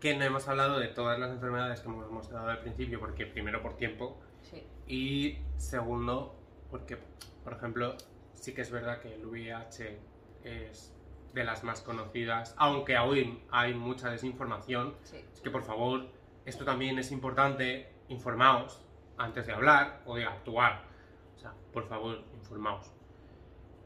[0.00, 3.62] que no hemos hablado de todas las enfermedades que hemos mostrado al principio, porque primero
[3.62, 6.34] por tiempo Sí, y segundo
[6.70, 6.98] porque,
[7.44, 7.96] por ejemplo,
[8.34, 9.98] sí que es verdad que el VIH
[10.44, 10.92] es
[11.32, 14.96] de las más conocidas, aunque aún hay mucha desinformación.
[15.04, 15.24] sí.
[15.32, 16.08] Es que por favor,
[16.44, 18.80] esto también es importante, informaos
[19.16, 20.84] antes de hablar o de actuar.
[21.36, 22.92] O sea, por favor, informaos.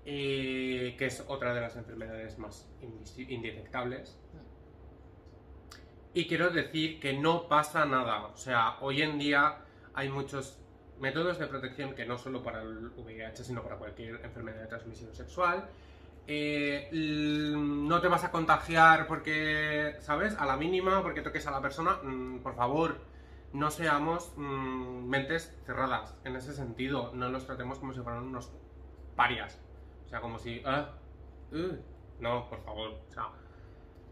[0.05, 2.69] Eh, que es otra de las enfermedades más
[3.17, 4.19] indetectables.
[6.15, 8.27] Y quiero decir que no pasa nada.
[8.27, 9.59] O sea, hoy en día
[9.95, 10.59] hay muchos
[11.01, 15.13] métodos de protección que no solo para el VIH, sino para cualquier enfermedad de transmisión
[15.15, 15.69] sexual.
[16.29, 20.35] Eh, no te vas a contagiar porque, ¿sabes?
[20.39, 21.99] A la mínima, porque toques a la persona.
[22.03, 22.97] Mm, por favor,
[23.57, 27.13] no seamos mm, mentes cerradas en ese sentido.
[27.15, 28.53] No los tratemos como si fueran unos
[29.17, 29.59] parias.
[30.05, 30.63] O sea, como si...
[30.67, 30.91] ah,
[31.53, 31.77] uh,
[32.21, 33.01] no, por favor.
[33.09, 33.31] O sea,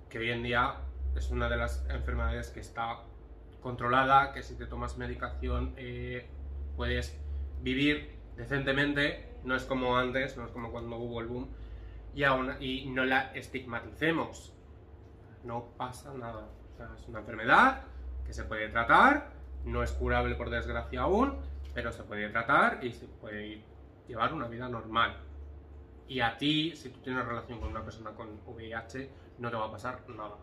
[0.08, 0.76] que hoy en día
[1.14, 3.00] es una de las enfermedades que está
[3.60, 6.26] controlada, que si te tomas medicación eh,
[6.76, 7.18] puedes
[7.60, 11.48] vivir decentemente, no es como antes, no es como cuando hubo el boom,
[12.14, 14.54] y, aún, y no la estigmaticemos.
[15.44, 16.48] No pasa nada.
[16.72, 17.84] O sea, es una enfermedad
[18.26, 19.32] que se puede tratar,
[19.64, 21.38] no es curable por desgracia aún,
[21.74, 23.62] pero se puede tratar y se puede
[24.06, 25.16] llevar una vida normal.
[26.06, 29.66] Y a ti, si tú tienes relación con una persona con VIH, no te va
[29.66, 30.36] a pasar nada.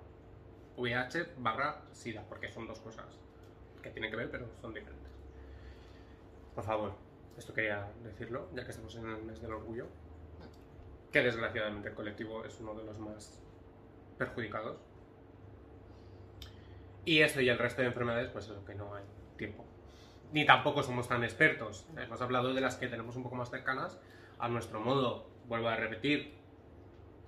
[0.78, 3.06] VIH barra SIDA, porque son dos cosas
[3.82, 5.12] que tienen que ver, pero son diferentes.
[6.56, 6.94] Por favor,
[7.38, 9.88] esto quería decirlo, ya que estamos en el mes del orgullo,
[11.12, 13.42] que desgraciadamente el colectivo es uno de los más
[14.18, 14.78] perjudicados.
[17.06, 19.04] Y esto y el resto de enfermedades, pues es lo que no hay
[19.38, 19.66] tiempo.
[20.32, 21.86] Ni tampoco somos tan expertos.
[21.97, 23.99] Hemos hablado de las que tenemos un poco más cercanas
[24.39, 25.28] a nuestro modo.
[25.47, 26.34] Vuelvo a repetir,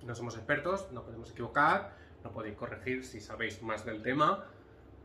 [0.02, 4.46] no somos expertos, no podemos equivocar, no podéis corregir si sabéis más del tema.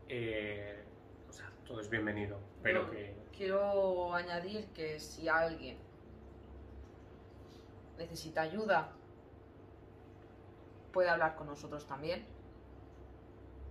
[0.08, 0.82] Eh,
[1.28, 2.90] o sea, todo es bienvenido, pero No.
[2.90, 3.14] que...
[3.36, 5.78] Quiero añadir que si alguien
[7.98, 8.92] necesita ayuda,
[10.92, 12.26] puede hablar con nosotros también.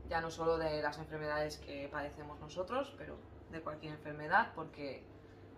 [0.10, 3.16] Ya no solo de las enfermedades que padecemos nosotros, pero
[3.51, 5.03] de cualquier enfermedad, porque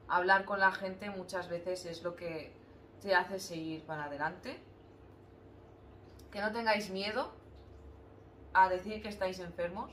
[0.07, 2.53] hablar con la gente muchas veces es lo que
[3.01, 4.61] te hace seguir para adelante.
[6.31, 7.31] Que no tengáis miedo
[8.53, 9.91] a decir que estáis enfermos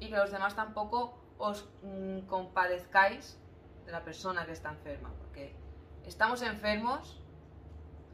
[0.00, 3.38] y que los demás tampoco os mm, compadezcáis
[3.86, 5.54] de la persona que está enferma, porque
[6.04, 7.20] estamos enfermos,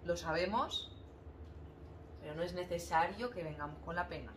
[0.05, 0.93] lo sabemos,
[2.21, 4.33] pero no es necesario que vengamos con la pena.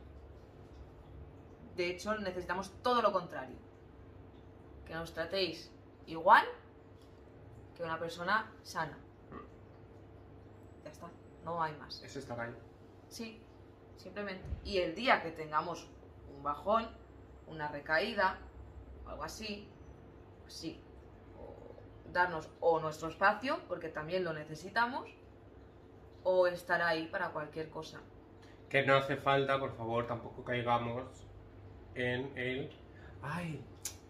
[1.76, 3.58] De hecho, necesitamos todo lo contrario,
[4.86, 5.72] que nos tratéis
[6.06, 6.46] igual
[7.76, 8.98] que una persona sana.
[10.84, 11.10] Ya está,
[11.44, 12.04] no hay más.
[12.04, 12.54] Es estar ahí.
[13.08, 13.42] Sí,
[13.98, 14.44] simplemente.
[14.64, 15.88] Y el día que tengamos
[16.36, 16.88] un bajón,
[17.48, 18.38] una recaída,
[19.06, 19.68] o algo así,
[20.42, 20.80] pues sí.
[21.40, 21.76] O
[22.12, 25.10] darnos o nuestro espacio, porque también lo necesitamos,
[26.24, 28.00] o estar ahí para cualquier cosa.
[28.70, 31.23] Que no hace falta, por favor, tampoco caigamos
[31.96, 32.70] en el...
[33.22, 33.62] ay,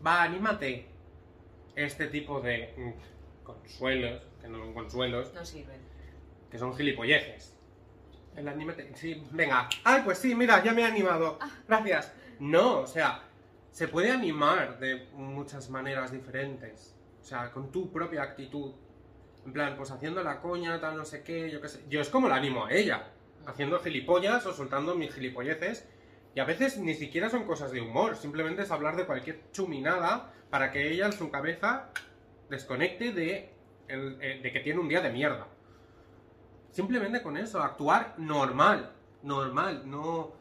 [0.05, 0.88] va, anímate.
[1.75, 5.81] Este tipo de mm, consuelos, que no son consuelos, No sirven.
[6.51, 7.57] que son gilipolleces.
[8.36, 9.69] El anímate, sí, venga.
[9.84, 11.38] Ay, pues sí, mira, ya me he animado.
[11.67, 12.13] Gracias.
[12.39, 13.23] No, o sea,
[13.71, 16.95] se puede animar de muchas maneras diferentes.
[17.21, 18.73] O sea, con tu propia actitud.
[19.45, 21.84] En plan, pues haciendo la coña, tal, no sé qué, yo qué sé.
[21.89, 23.07] Yo es como la animo a ella.
[23.45, 25.88] Haciendo gilipollas o soltando mis gilipolleces.
[26.36, 28.15] Y a veces ni siquiera son cosas de humor.
[28.15, 31.89] Simplemente es hablar de cualquier chuminada para que ella en su cabeza
[32.49, 33.53] desconecte de,
[33.88, 35.47] eh, de que tiene un día de mierda.
[36.71, 40.34] Simplemente con eso, actuar normal, normal, no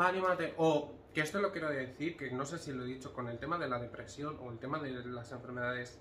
[0.00, 0.54] va, anímate.
[0.56, 3.38] O que esto lo quiero decir, que no sé si lo he dicho con el
[3.38, 6.00] tema de la depresión o el tema de las enfermedades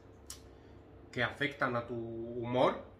[1.11, 2.92] que afectan a tu humor.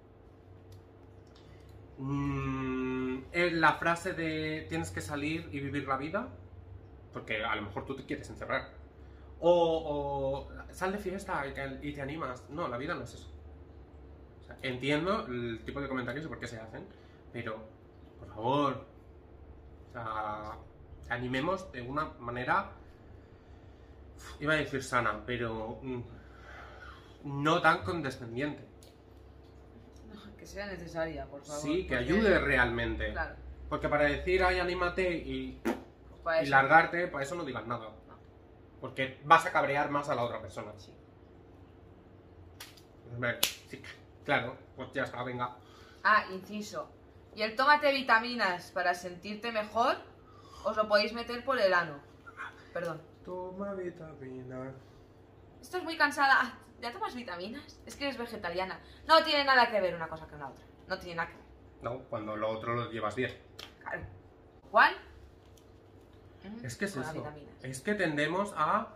[1.98, 6.28] Mm, es la frase de tienes que salir y vivir la vida,
[7.12, 8.70] porque a lo mejor tú te quieres encerrar.
[9.40, 11.46] O, o sal de fiesta
[11.82, 12.44] y te, animas.
[12.50, 13.30] No, la vida no es eso.
[14.62, 16.86] Entiendo el tipo de comentarios y por qué se hacen,
[17.32, 17.58] pero
[18.20, 18.86] por favor,
[19.90, 20.58] o sea,
[21.10, 22.72] animemos de una manera,
[24.40, 26.02] iba a decir sana, pero mm,
[27.24, 28.73] no tan condescendiente.
[30.44, 31.62] Que sea necesaria, por favor.
[31.62, 33.14] Sí, que porque- ayude realmente.
[33.14, 33.36] Claro.
[33.70, 35.62] Porque para decir, ay, anímate y,
[36.22, 37.92] pues y largarte, para eso no digas nada.
[38.82, 40.74] Porque vas a cabrear más a la otra persona.
[40.78, 40.94] Sí.
[43.70, 43.82] Sí,
[44.26, 45.56] claro, pues ya está, venga.
[46.04, 46.90] Ah, inciso.
[47.34, 49.96] ¿Y el tómate vitaminas para sentirte mejor?
[50.66, 52.00] Os lo podéis meter por el ano.
[52.74, 53.02] Perdón.
[53.24, 54.74] Toma vitamina.
[55.62, 56.60] Estás muy cansada.
[56.84, 57.80] ¿Ya tomas vitaminas?
[57.86, 58.78] Es que eres vegetariana.
[59.08, 60.66] No tiene nada que ver una cosa con la otra.
[60.88, 61.46] No tiene nada que ver.
[61.82, 63.32] No, cuando lo otro lo llevas bien.
[63.80, 64.02] Claro.
[64.70, 64.94] ¿Cuál?
[66.44, 67.14] Mm, Es que es eso.
[67.14, 67.56] vitaminas.
[67.64, 68.90] Es que tendemos a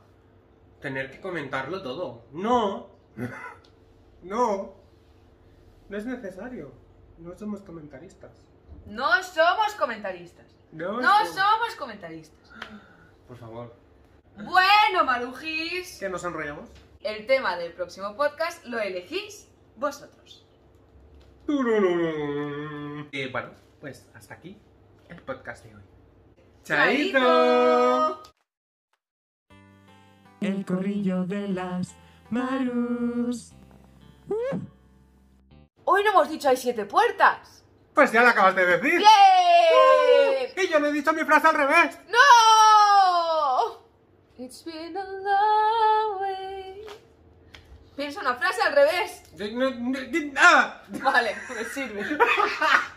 [0.81, 2.25] tener que comentarlo todo.
[2.33, 2.89] No.
[4.23, 4.73] no.
[5.87, 6.73] No es necesario.
[7.19, 8.31] No somos comentaristas.
[8.85, 10.45] No somos comentaristas.
[10.73, 12.51] No, No somos- somos comentaristas.
[13.29, 13.73] Por favor.
[14.35, 15.97] Bueno, marujis.
[15.99, 16.69] ¿Qué nos enrollamos?
[17.07, 19.47] El tema del próximo podcast lo elegís
[19.77, 20.45] vosotros.
[23.13, 24.57] Y bueno, pues hasta aquí
[25.07, 25.83] el podcast de hoy.
[26.65, 28.21] ¡Chaito!
[30.41, 31.95] El corrillo de las
[32.29, 33.53] Marus.
[35.85, 37.63] Hoy no hemos dicho hay siete puertas.
[37.93, 38.97] Pues ya lo acabas de decir.
[38.97, 39.07] ¡Bien!
[40.57, 41.99] Y yo no he dicho mi frase al revés.
[42.09, 43.77] ¡No!
[44.37, 45.96] It's been a long.
[47.97, 49.23] Piensa una frase al revés.
[50.37, 50.83] ¡Ah!
[50.87, 52.05] Vale, me sirve.